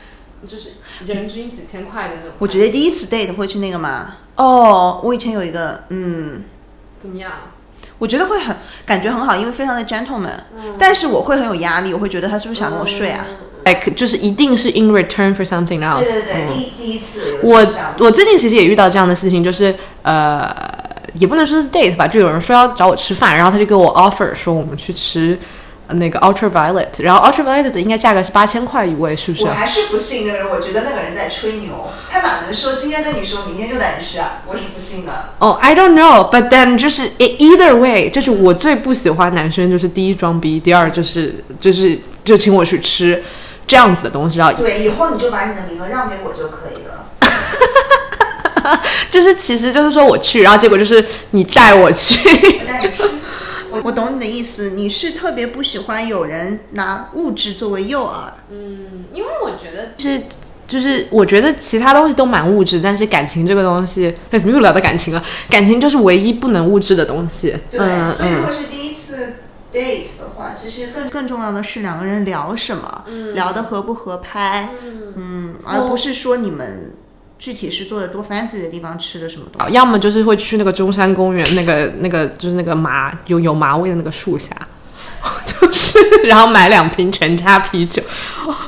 [0.45, 0.70] 就是
[1.07, 2.33] 人均几千块的那种？
[2.39, 4.16] 我觉得第一次 date 会去那个吗？
[4.35, 6.43] 哦，我以前有一个，嗯，
[6.99, 7.31] 怎么样？
[7.99, 10.38] 我觉得会很感觉很好，因为非常的 gentleman，、
[10.78, 13.26] 但是我会很有压力，我会觉得他是不是想跟我睡啊
[13.64, 16.05] ？like 就是一定是 in return for something else。
[16.09, 16.49] 嗯。
[16.55, 17.66] 第第一次我
[17.99, 20.49] 我最近其实也遇到这样的事情，就是呃，
[21.14, 29.51] 也不能说是 date 吧，就有人说要找我吃饭，然后他就给我 offer 说我们去吃呃那个 Ultraviolet，然后 Ultraviolet 应该价格是八千块一位，是不是我？
[29.51, 34.43] 还是不信那个人，我觉得那个人在吹牛，他哪能说今天跟你说，明天就带你去啊？
[34.47, 35.30] 我是不信的。
[35.39, 43.22] 哦、i don't know，but then 就是 e- either way，就是我最不喜欢男生就是第一装逼，第二就是就是就请我去吃
[43.66, 47.07] 这样子的东西，然后对，以后你就把你的名额让给我就可以了。
[49.11, 52.18] 就是其实就是说我去，然后结果就是你带我去。
[52.61, 53.05] 我带你吃。
[53.71, 58.31] 我我懂你的意思，你是特别不喜欢有人拿物质作为诱饵。
[58.51, 60.23] 嗯因为我觉得是，
[60.66, 65.23] 就是我觉得其他东西都蛮物质，但是感情这个东西，哎， 怎么又聊到感情了？
[65.51, 67.55] 感情就是唯一不能物质的东西。
[67.71, 69.35] 对，嗯嗯所以如果是第一次
[69.73, 73.05] date 的话，其实更更重要的是两个人聊什么，
[73.35, 74.71] 聊的合不合拍，
[75.16, 76.93] 嗯，而不是说你们
[77.39, 79.72] 具体是坐的多 fancy 的地方吃的什么东西。
[79.72, 84.51] 要么就是会去那个中山公园，那个那个就是那个麻有有麻味的那个树下，
[85.47, 88.03] 就是然后买两瓶全家啤酒，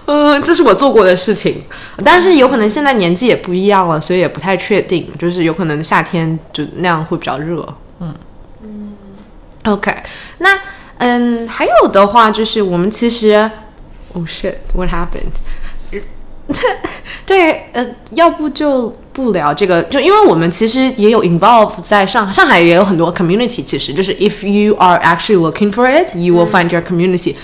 [0.06, 1.62] 嗯，这是我做过的事情。
[2.04, 7.66] 但是有可能现在年纪也不一样了，所以也不太确定，就是有可能夏天就那样会比较热。
[8.00, 8.14] 嗯
[8.62, 8.92] 嗯
[9.64, 9.94] ，OK，
[10.38, 10.58] 那
[10.98, 13.50] 嗯还有的话就是我们其实
[14.14, 15.34] ，Oh shit，what happened？
[17.26, 18.92] 对，呃，要不就
[19.22, 27.34] 不聊这个，就因为我们其实也有 involve 在上上海也有很多 community，其实就是 if you are actually looking for it，you will find your community。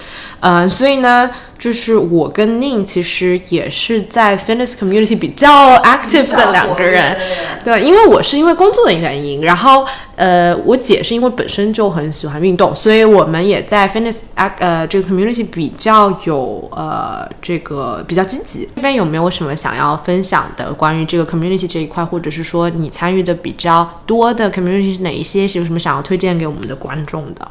[0.40, 7.16] 嗯、所以呢，就是我跟宁其实也是在 fitness community 比较 active 的两个人。
[7.64, 18.68] 对，因为我是因为工作的原因，然后呃，我姐是因为本身就很喜欢运动，所以我们也在 fitness 呃这个 community 比较有呃这个比较积极。
[18.76, 25.46] 这边有没有什么想要分享的关于这个 community 这一块，或者是说你参与的比较多的 community 是哪一些？
[25.46, 27.50] 是有什么想要推荐给我们的观众的？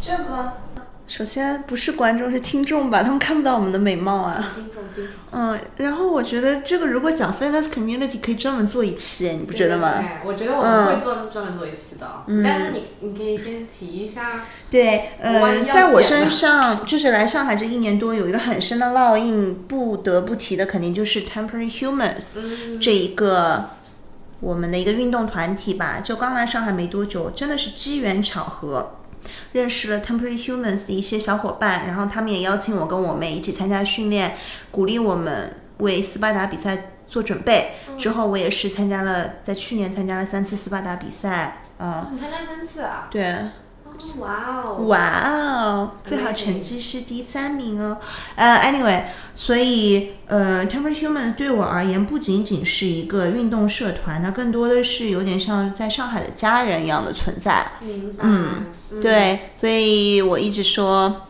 [0.00, 0.52] 这个
[1.12, 4.56] 首先不是观众是听众吧，他们看不到我们的美貌啊。
[5.30, 9.92] 嗯，然后我觉得这个如果讲 fitness community 可以专门做一期，你不觉得吗？
[9.98, 14.46] 对，我觉得我们会专专门做一期的，嗯但是你你可以先提一下。
[14.70, 23.68] 对，呃，万一要在我身上， 就是来上海这一年多，有一个很深的烙印，不得不提的肯定就是 Temporary Humans、这一个
[24.40, 26.00] 我们的一个运动团体吧。
[26.02, 28.94] 就刚来上海没多久，真的是机缘巧合。
[29.52, 34.36] 认识了 Temporary Humans 的一些小伙伴，然后他们也邀请我跟我妹一起参加训练，
[34.70, 37.72] 鼓励我们为斯巴达比赛做准备。
[37.98, 43.08] 之后我也是参加了，在去年参加了三次斯巴达比赛，啊、你参加三次啊？
[43.10, 43.36] 对，
[44.18, 44.74] 哇哦！
[44.86, 47.98] 哇哦，最好成绩是第三名哦。
[48.36, 49.02] 呃，anyway，
[49.34, 57.66] 所以呃，Temper Human 对我而言不仅仅是一个运动社团，它更多的是有点像在上海的家人一样的存在。
[58.18, 58.66] 嗯，
[59.00, 61.28] 对，所以我一直说。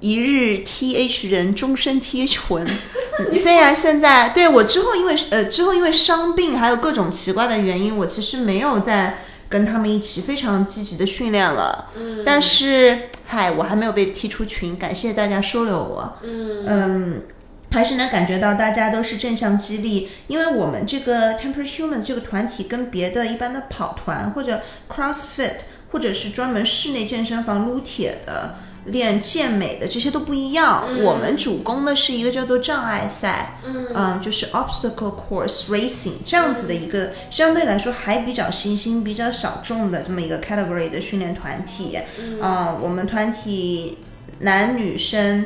[0.00, 2.64] 一日 T H 人，终身 T H 魂。
[3.34, 11.90] 虽然现在对我之后，因为呃之后因为伤病还有各种奇怪的原因，我其实没有再跟他们一起非常积极的训练了。
[11.96, 16.18] 嗯，但是嗨，我还没有被踢出群，感谢大家收留我。
[16.22, 17.22] 嗯嗯，
[17.70, 25.56] 还是能感觉到大家都是正向激励，因为我们这个 Temper Humans 这个团体跟别的一般的跑团或者 CrossFit
[25.90, 28.56] 或者是专门室内健身房撸铁的。
[28.90, 33.58] 练健美的这些都不一样，我们主攻的是一个叫做障碍赛，
[33.94, 41.98] 嗯、就是 obstacle course racing 这样子的一个相对来说还比较新兴、比较小众的这么一个 category 的训练团体。
[42.18, 43.98] 嗯、我们团体
[44.40, 45.44] 男女生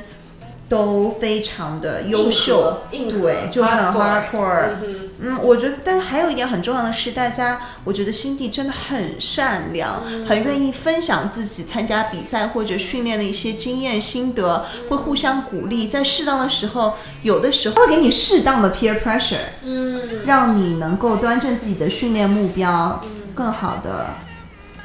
[0.73, 4.71] 都非常的优秀，对，就很 hardcore。
[4.83, 23.05] 嗯嗯，我觉得，但还有一点很重要的是，大家我觉得心地真的很善良，很愿意分享自己参加比赛或者训练的一些经验心得，会互相鼓励，在适当的时候，有的时候会给你适当的 peer pressure，嗯，让你能够端正自己的训练目标，
[23.35, 24.07] 更好的。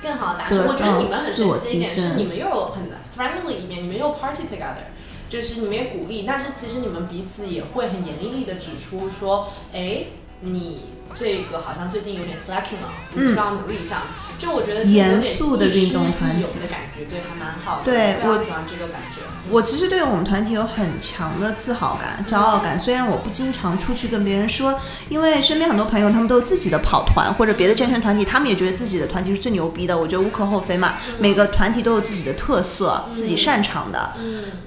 [0.04, 0.58] 更好的达成。
[0.60, 2.84] 得我觉得你们很神奇的一点是，你们又有很
[3.18, 4.86] friendly 一面，你们又 party together，
[5.30, 10.06] 就是你们也鼓励，但是其实你们彼此也会很严厉的指出说，哎，
[10.42, 10.80] 你
[11.18, 14.04] 这个好像最近有点 slacking 了，你需要努力一下。
[14.38, 17.86] 就我觉得严肃的运动团体的感觉，对，还蛮好的。
[17.86, 19.22] 对我喜欢这个感觉。
[19.50, 22.78] 我其实对我们团体有很强的自豪感、骄傲感。
[22.78, 29.98] 虽然我不经常出去跟别人说，因为身边很多朋友他们都有自己的跑团或者别的健身团体，他们也觉得自己的团体是最牛逼的。
[29.98, 34.14] 我觉得无可厚非嘛，每个团体都有自己的特色，自己擅长的。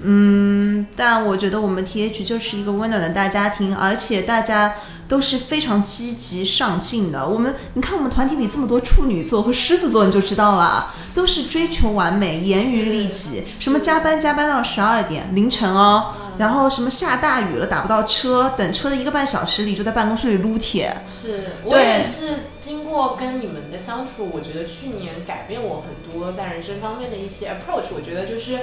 [0.01, 4.73] 嗯，但我觉得我们 TH 就是一个温暖的大家庭，而且大家。
[5.11, 7.27] 都是非常积极上进的。
[7.27, 13.43] 我们，你看我们团体里这么多处女座和狮子座，你就知道了，都是追求完美，严于律己。
[13.59, 20.95] 什么加班加班到十二点凌晨哦，然后什么下大雨了打不到车，等车的一个半小时里就在办公室里撸铁。
[21.05, 27.93] 是我也是经过跟你们的相处，我觉得去年改变我很多在人生方面的一些 approach。
[27.93, 28.59] 我觉得就是，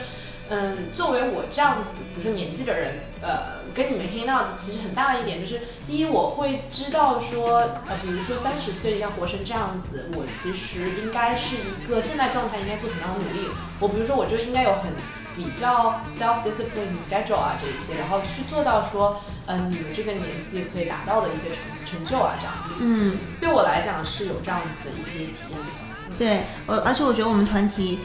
[0.49, 7.59] 嗯，作为我这样子不是年纪的人，呃，跟你们 hang out 其实很大的一点就是，第一我会知道说，
[7.89, 13.49] 呃，比如说三十岁要活成这样子，我其实应该是一个现在状态应该做什么样的努力。
[13.81, 14.93] 我比如说我就应该有很
[15.37, 22.75] 比较 self discipline schedule 啊这一些，然后去做到说，嗯、你们这个年纪可以达到的一些成成就啊这样子。
[22.81, 26.17] 嗯，对我来讲是有这样子的一些体验的。
[26.19, 28.01] 对，呃，而且我觉得我们团体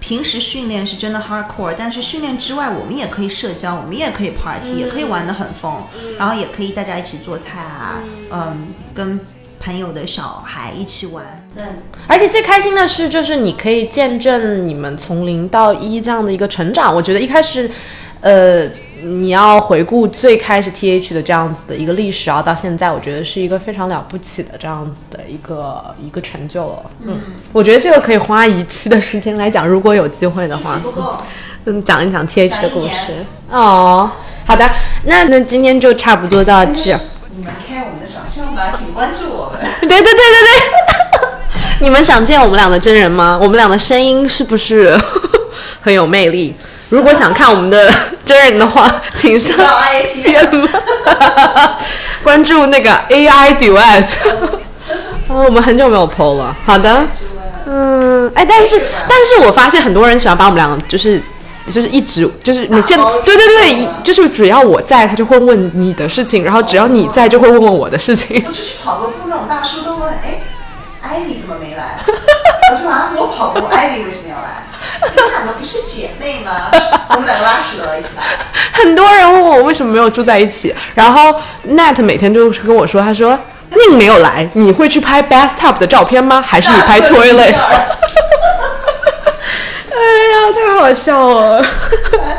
[0.00, 5.82] 平时训练是真的 hardcore，但是训练之外，我们也可以社交，我们也可以 party，、也可以玩得很疯，
[6.18, 9.18] 然后也可以大家一起做菜啊，嗯，跟
[9.58, 11.24] 朋友的小孩一起玩。
[11.54, 11.64] 对，
[12.06, 16.94] 而且最开心的是，就是你可以见证你们从零到一这样的一个成长。
[16.94, 17.68] 我觉得一开始，
[18.20, 18.68] 呃，
[19.02, 26.90] 你要回顾最开始 TH 的这样子的一个历史，然后到现在，我觉得是一个非常了不起的这样子的一个一个成就了。
[27.02, 27.20] 嗯，
[27.52, 30.80] 我觉得这个可以花一期的时间来讲，如果有机会的话。
[31.64, 33.12] 嗯，讲一讲 TH 的故事。
[33.50, 34.10] 哦，
[34.46, 34.66] 好的，
[35.04, 36.98] 那那今天就差不多到这。
[37.36, 39.60] 你们看我们的长相吧，请关注我们。
[39.80, 43.38] 对对对对对， 你们想见我们俩的真人吗？
[43.40, 44.98] 我们俩的声音是不是
[45.80, 46.56] 很有魅力？
[46.88, 47.92] 如果想看我们的
[48.24, 50.68] 真人的话，请上 IAP，PM
[52.22, 54.04] 关注那个 AI Duet。
[55.28, 56.56] 哦，我们很久没有 PO 了。
[56.64, 57.04] 好的，
[57.66, 61.22] 嗯，哎，但是但是我发现很多人喜欢把我们两个就是。
[61.70, 68.42] 就是一直就是你见对对对，就是只要我在，他就会问你的事情，然后只要你在，就会问问我的事情。
[68.46, 70.40] 我出去跑个步，那种大叔都问，哎，
[71.02, 71.98] 艾莉怎么没来？
[72.72, 74.64] 我说啊，我跑步，艾莉为什么要来？
[75.02, 76.70] 你们两个不是姐妹吗？
[77.10, 78.22] 我们两个拉屎了，一起来。
[78.72, 81.34] 很多人问我为什么没有住在一起，然后
[81.68, 83.38] Nat 每天就是跟我说，他说
[83.70, 86.40] 宁没有来，你会去拍 bathtub 的照片吗？
[86.40, 87.54] 还是你拍 toilet？
[89.90, 91.64] 哎呀，太好笑了，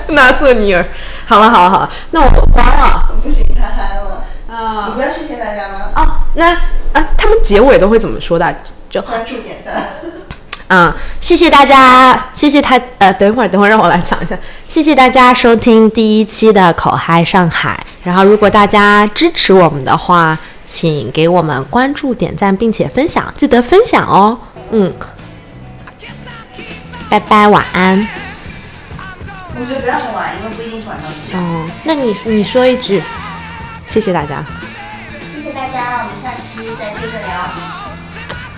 [0.10, 0.86] 纳瑟尼尔。
[1.26, 4.86] 好了好了好了，那我关了不行，太嗨了啊。
[4.88, 5.92] 你啊不要谢谢大家吗？
[5.94, 6.52] 啊，那
[6.94, 8.56] 啊，他们结尾都会怎么说的？
[8.90, 9.84] 就关注点赞。
[10.70, 12.80] 嗯，谢谢大家，谢谢他。
[13.00, 14.38] 呃，等一会儿，等会儿让我来讲一下。
[14.68, 17.84] 谢谢大家收听第一期的口嗨上海。
[18.04, 24.38] 然后，如果大家支持我们的话，请给我们关注、点赞，并且分享，记得分享哦。
[24.70, 24.94] 嗯，
[27.10, 28.08] 拜拜，晚安。
[29.60, 31.36] 我觉得不要很晚，因为不一定是晚上吃。
[31.36, 33.02] 哦，那你你说一句，
[33.90, 34.46] 谢谢大家。
[35.36, 37.28] 谢谢大家，我们下期再接着聊。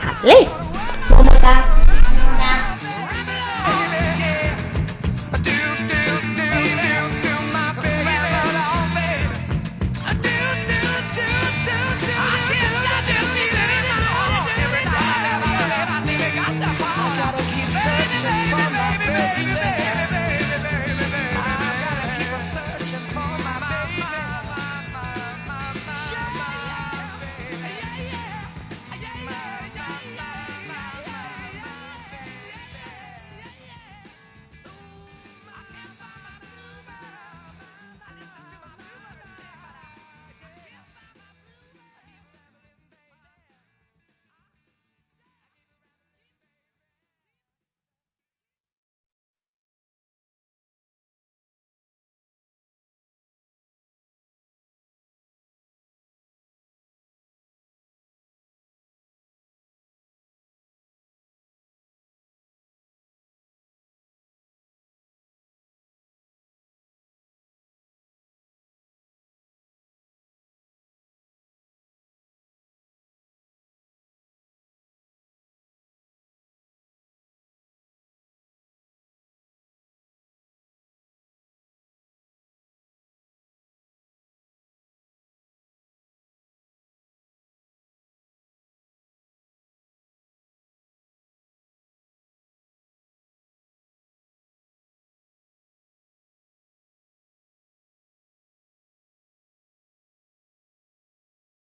[0.04, 0.50] 好嘞，
[1.10, 1.64] 么么哒。